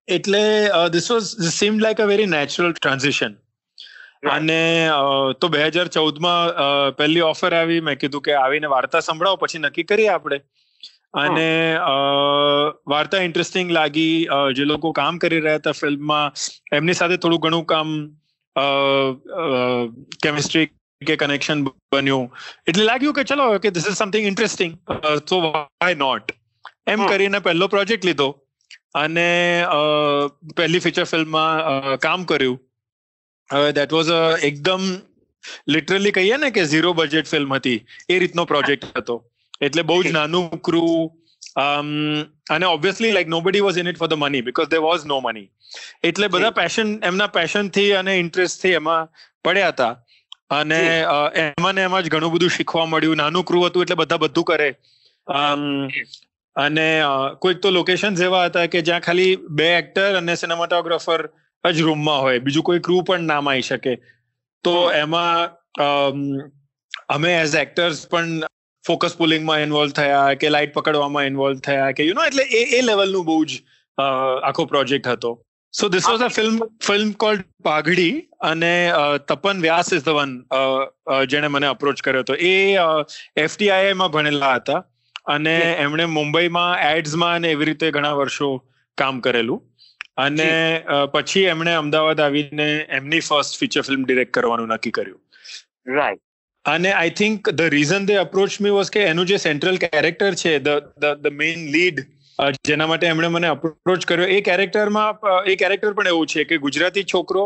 એટલે 0.07 0.43
this 0.95 1.11
was 1.11 1.29
seem 1.51 1.79
like 1.79 1.99
a 1.99 2.09
very 2.11 2.29
natural 2.33 2.71
transition 2.73 3.37
અને 4.31 4.61
તો 5.41 5.47
બે 5.49 5.65
હજાર 5.65 5.87
ચૌદમાં 5.89 6.95
પહેલી 6.97 7.27
ઓફર 7.27 7.51
આવી. 7.53 7.81
મેં 7.81 7.97
કીધું 7.97 8.23
કે 8.23 8.33
આવીને 8.35 8.67
વાર્તા 8.75 9.01
સંભળાવો 9.01 9.41
પછી 9.43 9.61
નક્કી 9.65 9.87
કરીએ 9.91 10.09
આપણે. 10.09 10.39
અને 11.15 11.49
વાર્તા 12.87 13.21
ઇન્ટરેસ્ટિંગ 13.27 13.71
લાગી. 13.71 14.15
જે 14.57 14.65
લોકો 14.65 14.91
કામ 14.93 15.21
કરી 15.23 15.39
રહ્યા 15.39 15.61
હતા 15.61 15.77
ફિલ્મમાં 15.81 16.27
એમની 16.79 16.97
સાથે 17.01 17.15
થોડું 17.17 17.41
ઘણું 17.45 17.65
કામ 17.65 17.95
કેમિસ્ટ્રી 20.23 20.67
કે 21.01 21.15
કનેક્શન 21.15 21.63
બન્યું. 21.93 22.27
એટલે 22.67 22.83
લાગ્યું 22.83 23.17
કે 23.19 23.23
ચલો 23.23 23.47
કે 23.59 23.71
ધીસ 23.71 23.87
ઇઝ 23.87 23.97
સમથિંગ 24.01 24.25
ઇન્ટરેસ્ટિંગ 24.27 24.77
તો 25.31 25.41
વાય 25.47 25.95
નોટ 25.95 26.35
એમ 26.87 27.07
કરીને 27.07 27.39
પહેલો 27.39 27.71
પ્રોજેક્ટ 27.75 28.05
લીધો. 28.05 28.29
અને 28.95 29.65
પહેલી 30.57 30.79
ફીચર 30.79 31.03
ફિલ્મમાં 31.03 31.97
કામ 31.97 32.23
કર્યું. 32.25 32.59
દેટ 33.73 33.93
વોઝ 33.93 34.09
અ 34.11 34.37
એકદમ 34.43 34.83
લિટરલી 35.67 36.11
કહીએ 36.11 36.37
ને 36.37 36.51
કે 36.51 36.65
ઝીરો 36.65 36.93
બજેટ 36.93 37.27
ફિલ્મ 37.27 37.53
હતી. 37.53 37.79
એ 38.09 38.19
રીતનો 38.19 38.45
પ્રોજેક્ટ 38.45 38.97
હતો. 38.97 39.15
એટલે 39.61 39.81
બહુ 39.81 40.03
જ 40.03 40.11
નાનું 40.11 40.61
ક્રૂ 40.61 41.07
અને 42.51 42.65
obviously 42.65 43.11
like 43.11 43.27
nobody 43.27 43.59
was 43.59 43.77
in 43.77 43.87
it 43.87 43.97
for 43.97 44.07
the 44.07 44.13
money 44.17 44.41
because 44.41 44.67
they 44.67 44.77
was 44.79 45.05
no 45.05 45.19
money 45.19 45.47
એટલે 46.03 46.27
બધા 46.27 46.51
પેશન 46.51 46.93
એમના 47.03 47.27
પેશનથી 47.29 47.91
અને 47.93 48.13
ઇન્ટરેસ્ટથી 48.17 48.71
એમાં 48.71 49.09
પડ્યા 49.45 49.67
હતા. 49.69 49.93
અને 50.49 50.79
એમાં 51.37 51.75
ને 51.75 51.81
એમાં 51.81 52.03
જ 52.03 52.09
ઘણું 52.09 52.31
બધું 52.33 52.49
શીખવા 52.49 52.85
મળ્યું. 52.85 53.17
નાનું 53.17 53.45
ક્રૂ 53.45 53.65
હતું 53.65 53.83
એટલે 53.83 53.95
બધા 53.95 54.17
બધું 54.17 54.43
કરે. 54.43 54.69
અને 56.55 56.87
કોઈક 57.41 57.61
તો 57.61 57.71
લોકેશન 57.71 58.21
એવા 58.23 58.45
હતા 58.45 58.67
કે 58.67 58.81
જ્યાં 58.81 59.01
ખાલી 59.01 59.35
બે 59.59 59.67
એક્ટર 59.73 60.17
અને 60.17 60.35
સિનેમાટોગ્રાફર 60.35 61.21
જ 61.63 61.81
રૂમમાં 61.81 62.21
હોય. 62.21 62.39
બીજું 62.39 62.63
કોઈ 62.63 62.79
ક્રૂ 62.79 63.01
પણ 63.03 63.27
નામ 63.31 63.49
આવી 63.49 63.67
શકે. 63.69 63.93
તો 64.63 64.75
એમાં 64.91 65.49
અમે 67.09 67.33
એઝ 67.33 67.55
એક્ટર્સ 67.55 68.05
પણ 68.07 68.47
ફોકસ 68.85 69.15
પુલિંગમાં 69.17 69.61
ઇન્વોલ્વ 69.61 69.91
થયા 69.93 70.33
કે 70.41 70.49
લાઇટ 70.49 70.73
પકડવામાં 70.73 71.29
ઇન્વોલ્વ 71.31 71.59
થયા 71.67 71.91
કે 71.97 72.07
યુ 72.07 72.15
નો 72.15 72.25
એટલે 72.29 72.45
એ 72.59 72.63
એ 72.77 72.81
લેવલનું 72.81 73.25
બહુ 73.29 73.37
જ 73.45 73.61
આખો 73.97 74.65
પ્રોજેક્ટ 74.65 75.07
હતો. 75.07 75.31
So 75.73 75.89
this 75.89 76.05
was 76.09 76.23
a 76.27 76.29
film 76.35 76.59
film 76.85 77.09
called 77.23 77.43
Paghadi 77.63 78.13
અને 78.51 78.71
Tapan 79.27 79.61
Vyas 79.65 79.91
is 79.97 80.05
the 80.05 80.15
one 80.19 80.31
જેણે 81.33 81.47
મને 81.47 81.67
અપ્રોચ 81.67 82.01
કર્યો 82.01 82.23
હતો. 82.25 82.35
એ 82.35 82.53
એફટીઆઈમાં 83.37 84.11
ભણેલા 84.11 84.55
હતા. 84.55 84.81
અને 85.29 85.55
એમણે 85.77 86.05
મુંબઈમાં 86.17 86.85
એડ્સમાં 86.91 87.35
અને 87.35 87.51
એવી 87.51 87.65
રીતે 87.65 87.87
ઘણા 87.91 88.13
વર્ષો 88.13 88.49
કામ 88.97 89.19
કરેલું. 89.19 89.61
અને 90.17 90.49
પછી 91.13 91.45
એમણે 91.47 91.73
અમદાવાદ 91.73 92.21
આવીને 92.21 92.67
એમની 92.89 93.21
ફર્સ્ટ 93.21 93.59
ફીચર 93.59 93.81
ફિલ્મ 93.81 94.03
ડિરેક્ટ 94.03 94.33
કરવાનું 94.33 94.73
નક્કી 94.75 94.91
કર્યું. 94.91 95.21
રાઈટ 95.87 96.23
અને 96.65 96.91
I 96.91 97.15
think 97.15 97.49
the 97.51 97.73
reason 97.73 98.05
they 98.05 98.15
approach 98.15 98.61
me 98.61 98.69
was 98.69 98.91
કે 98.91 99.05
એનું 99.05 99.25
જે 99.25 99.37
સેન્ટ્રલ 99.37 99.77
કેરેક્ટર 99.77 100.31
છે 100.35 100.55
ધ 100.59 100.89
ધ 101.21 101.31
મેઇન 101.33 101.67
લીડ 101.71 102.03
જેના 102.67 102.87
માટે 102.87 103.07
એમણે 103.07 103.27
મને 103.27 103.47
અપ્રોચ 103.47 104.05
કર્યો 104.05 104.27
એ 104.27 104.41
કેરેક્ટરમાં 104.41 105.31
એ 105.45 105.55
કેરેક્ટર 105.55 105.93
પણ 105.93 106.07
એવું 106.07 106.27
છે 106.27 106.43
કે 106.43 106.57
ગુજરાતી 106.57 107.05
છોકરો 107.13 107.45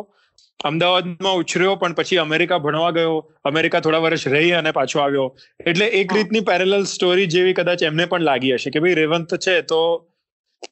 અમદાવાદમાં 0.59 1.39
ઉછર્યો 1.41 1.75
પણ 1.75 1.95
પછી 1.95 2.19
અમેરિકા 2.23 2.59
ભણવા 2.65 2.91
ગયો. 2.97 3.15
અમેરિકા 3.45 3.81
થોડા 3.81 4.03
વર્ષ 4.05 4.27
રહી 4.27 4.51
અને 4.59 4.71
પાછો 4.71 4.99
આવ્યો. 4.99 5.27
એટલે 5.65 5.87
એક 6.01 6.13
રીતની 6.13 6.43
પેરેલલ 6.49 6.85
સ્ટોરી 6.93 7.29
જેવી 7.35 7.53
કદાચ 7.53 7.83
એમને 7.83 8.05
પણ 8.05 8.27
લાગી 8.29 8.53
હશે 8.57 8.73
કે 8.75 8.83
ભાઈ 8.83 8.99
રેવંત 9.01 9.35
છે 9.45 9.55
તો 9.71 9.81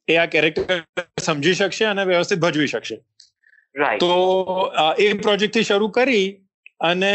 એ 0.07 0.17
આ 0.17 0.27
કેરેક્ટર 0.27 0.77
સમજી 1.21 1.55
શકશે 1.55 1.85
અને 1.85 2.03
વ્યવસ્થિત 2.05 2.39
ભજવી 2.39 2.67
શકશે. 2.67 2.97
તો 3.99 4.11
એ 4.99 5.09
પ્રોજેક્ટથી 5.25 5.63
શરૂ 5.63 5.91
કરી 5.97 6.27
અને 6.81 7.11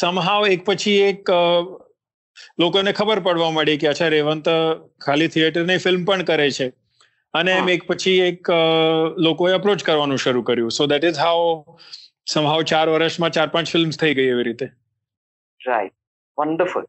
સમહાવ 0.00 0.50
એક 0.50 0.66
પછી 0.66 0.98
એક 1.06 1.32
લોકોને 2.58 2.92
ખબર 2.92 3.20
પડવા 3.20 3.50
મળી 3.50 3.80
કે 3.80 3.88
અચ્છા 3.88 4.12
રેવંત 4.14 4.52
ખાલી 5.06 5.32
થિયેટરની 5.34 5.78
ફિલ્મ 5.78 6.04
પણ 6.04 6.22
કરે 6.24 6.50
છે. 6.50 6.68
અને 7.34 7.52
એમ 7.52 7.68
એક 7.68 7.82
પછી 7.88 8.20
એક 8.22 8.50
લોકોએ 9.18 9.52
અપ્રોચ 9.52 9.84
કરવાનું 9.84 10.18
શરૂ 10.18 10.42
કર્યું. 10.42 10.70
So 10.70 10.86
that 10.92 11.04
is 11.04 11.18
how 11.18 11.40
somehow 12.26 12.60
ચાર 12.70 12.86
વર્ષમાં 12.88 13.32
ચાર 13.36 13.48
પાંચ 13.54 13.66
ફિલ્મ 13.74 13.90
થઈ 14.00 14.14
ગઈ 14.14 14.30
એવી 14.32 14.46
રીતે. 14.48 14.66
Right 15.60 15.94
wonderful 16.38 16.84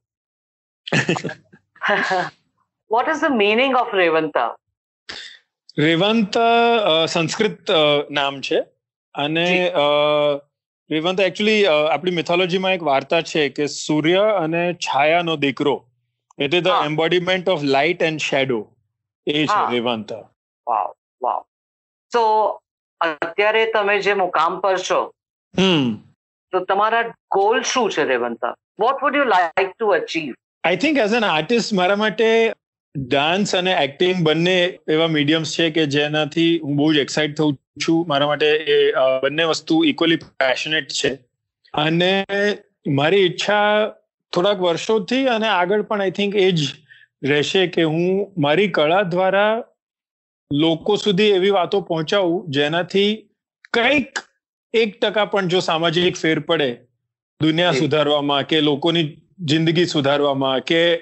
what 2.91 3.07
is 3.13 3.21
the 3.21 3.37
meaning 3.43 3.73
of 3.75 3.93
Revanta 3.95 4.49
Revant 5.79 6.37
Sanskrit 7.09 7.71
નામ 8.11 8.41
છે. 8.41 8.59
અને 9.15 9.47
રેવંત 10.89 11.19
એકચ્યુઅલી 11.21 11.61
આપણી 11.67 12.17
મિથોલોજીમાં 12.17 12.73
એક 12.77 12.83
વાર્તા 12.83 13.21
છે 13.29 13.43
કે 13.57 13.65
સૂર્ય 13.75 14.21
અને 14.41 14.63
છાયાનો 14.87 15.35
દીકરો 15.45 15.75
એટલે 16.39 16.61
the 16.61 16.71
embodiment 16.89 17.45
of 17.53 17.63
light 17.75 18.01
and 18.09 18.23
shadow 18.27 18.59
એ 19.27 19.45
છે 19.51 19.59
રેવંત 19.71 20.11
વાવ 20.71 20.91
વાવ. 21.21 21.41
તો 22.11 22.23
અત્યારે 23.01 23.65
તમે 23.73 23.99
જે 24.01 24.13
મુકામ 24.13 24.59
પર 24.59 24.77
છો 24.89 25.01
તો 26.53 26.59
તમારા 26.65 27.01
ગોલ 27.35 27.61
શું 27.63 27.91
છે 27.91 28.03
Revanta? 28.05 28.55
What 28.79 29.03
would 29.03 29.15
you 29.15 29.23
like 29.25 29.69
to 29.69 29.87
achieve 29.89 30.33
I 30.63 30.77
think 30.77 30.97
as 30.97 31.13
an 31.13 31.25
artist 31.25 31.73
મારા 31.73 31.95
માટે 31.95 32.27
ડાન્સ 32.95 33.55
અને 33.55 33.71
એક્ટિંગ 33.73 34.23
બંને 34.23 34.57
એવા 34.89 35.07
મીડિયમ્સ 35.07 35.55
છે 35.59 35.69
કે 35.71 35.85
જેનાથી 35.85 36.59
હું 36.59 36.75
બહુ 36.75 36.93
જ 36.93 36.97
એક્સાઇટ 36.97 37.37
થઉં 37.37 37.57
છું. 37.87 38.05
મારા 38.07 38.27
માટે 38.27 38.47
એ 38.75 38.77
બંને 39.23 39.43
વસ્તુ 39.43 39.83
ઇક્વલી 39.83 40.15
પેશનેટ 40.15 40.87
છે. 40.99 41.11
અને 41.73 42.25
મારી 42.87 43.25
ઈચ્છા 43.25 43.61
થોડાક 44.33 44.59
વર્ષોથી 44.59 45.25
અને 45.27 45.47
આગળ 45.47 45.81
પણ 45.81 46.01
આઈ 46.01 46.11
થિંક 46.11 46.35
એ 46.35 46.51
જ 46.51 46.67
રહેશે 47.23 47.67
કે 47.67 47.83
હું 47.83 48.33
મારી 48.37 48.67
કળા 48.67 49.01
દ્વારા 49.03 49.63
લોકો 50.51 50.95
સુધી 50.95 51.23
એવી 51.23 51.49
વાતો 51.49 51.81
પહોંચાવું 51.81 52.51
જેનાથી 52.51 53.29
કંઈક 53.73 54.19
એક 54.73 54.99
ટકા 54.99 55.25
પણ 55.25 55.47
જો 55.47 55.59
સામાજિક 55.59 56.15
ફેર 56.15 56.39
પડે 56.39 56.77
દુનિયા 57.41 57.71
સુધારવામાં 57.71 58.43
કે 58.43 58.61
લોકોની 58.61 59.21
જિંદગી 59.39 59.85
સુધારવામાં 59.85 60.59
કે 60.59 60.99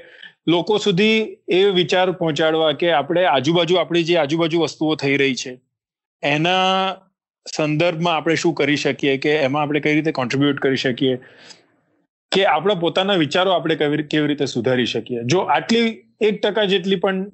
લોકો 0.47 0.77
સુધી 0.77 1.37
એ 1.47 1.65
વિચાર 1.65 2.11
પહોંચાડવા 2.11 2.71
કે 2.71 2.91
આપણે 2.91 3.25
આજુબાજુ 3.25 3.75
આપણી 3.75 4.03
જે 4.03 4.17
આજુબાજુ 4.17 4.59
વસ્તુઓ 4.59 4.95
થઈ 4.95 5.17
રહી 5.17 5.35
છે 5.35 5.61
એના 6.23 6.95
સંદર્ભમાં 7.55 8.15
આપણે 8.15 8.35
શું 8.35 8.53
કરી 8.53 8.75
શકીએ 8.75 9.17
કે 9.17 9.31
એમાં 9.31 9.61
આપણે 9.61 9.79
કઈ 9.79 9.93
રીતે 9.93 10.11
કોન્ટ્રીબ્યુટ 10.11 10.59
કરી 10.59 10.75
શકીએ 10.75 11.15
કે 12.31 12.45
આપણા 12.45 12.73
પોતાના 12.73 13.13
વિચારો 13.13 13.51
આપણે 13.51 13.75
કેવી 13.75 14.27
રીતે 14.27 14.45
સુધારી 14.45 14.85
શકીએ. 14.85 15.19
જો 15.25 15.39
આટલી 15.39 16.03
એક 16.21 16.41
ટકા 16.41 16.63
જેટલી 16.63 16.95
પણ 16.95 17.31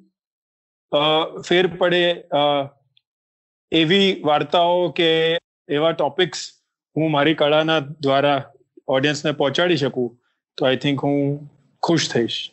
ફેર 1.48 1.66
પડે 1.66 2.24
એવી 3.72 4.22
વાર્તાઓ 4.24 4.88
કે 4.88 5.38
એવા 5.68 5.92
ટોપિક્સ 5.92 6.50
હું 6.96 7.10
મારી 7.10 7.34
કળાના 7.34 7.78
દ્વારા 7.80 8.42
ઓડિયન્સને 8.88 9.32
પહોંચાડી 9.32 9.76
શકું 9.76 10.16
તો 10.56 10.66
આઈ 10.66 10.76
થિંક 10.76 11.04
હું 11.04 11.50
ખુશ 11.82 12.10
થઈશ. 12.10 12.52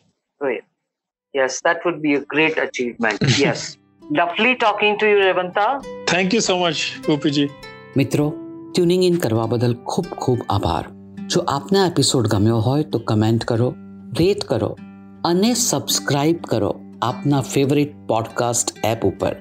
Yes 1.36 1.62
Yes, 1.66 1.84
would 1.84 1.94
be 1.94 2.14
a 2.14 2.18
great 2.18 2.58
achievement 2.58 3.40
yes 3.40 3.76
lovely 4.10 4.54
talking 4.54 4.98
to 4.98 5.06
you 5.06 5.18
Revanta 5.18 5.80
thank 6.06 6.34
you 6.34 6.40
so 6.40 6.58
much 6.58 6.76
Gopiji 7.06 7.48
મિત્રો 7.96 8.32
ટ્યુનિંગ 8.74 9.04
ઇન 9.04 9.16
કરવા 9.16 9.46
બદલ 9.46 9.74
ખૂબ 9.74 10.06
ખૂબ 10.06 10.38
આભાર. 10.50 10.84
જો 11.26 11.40
આપને 11.40 11.78
એપિસોડ 11.86 12.26
ગમ્યો 12.26 12.56
હોય 12.56 12.82
તો 12.82 12.98
કમેન્ટ 12.98 13.44
કરો 13.44 13.74
રેટ 14.18 14.44
કરો 14.44 14.78
અને 15.24 15.54
સબસ્ક્રાઇબ 15.54 16.42
કરો. 16.42 16.83
આપના 17.04 17.40
ફેવરિટ 17.40 18.06
પોડકાસ્ટ 18.06 18.78
એપ 18.84 19.02
ઉપર 19.04 19.36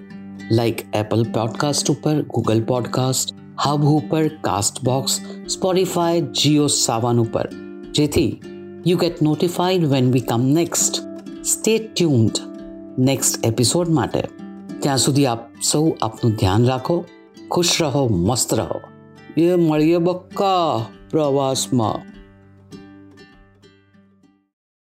લાઈક 0.51 0.95
એપલ 0.95 1.23
પોડકાસ્ટ 1.23 1.91
ઉપર 1.91 2.21
ગૂગલ 2.21 2.63
પોડકાસ્ટ 2.63 3.35
હબ 3.65 3.83
ઉપર 3.83 4.27
cast 4.27 4.83
box 4.83 5.19
Spotify 5.49 6.21
Jio 6.21 6.67
Saavn 6.67 7.19
ઉપર. 7.19 7.49
જેથી 7.91 8.41
you 8.87 8.97
get 8.97 9.21
notified 9.21 9.85
when 9.85 10.11
we 10.11 10.19
come 10.19 10.41
next 10.41 10.95
stay 11.43 11.77
tuned 11.77 12.31
next 12.99 13.45
episode 13.45 13.89
માટે. 13.89 14.23
ત્યાં 14.79 14.97
સુધી 14.97 15.25
આપ 15.25 15.39
સૌ 15.61 15.91
આપનું 16.01 16.31
ધ્યાન 16.31 16.65
રાખો, 16.65 17.05
ખુશ 17.51 17.81
રહો, 17.81 18.07
મસ્ત 18.07 18.53
રહો. 18.53 18.81
એ 19.37 19.55
મળીએ 19.55 19.97
બક્કા 19.97 20.85
પ્રવાસમાં. 21.09 22.22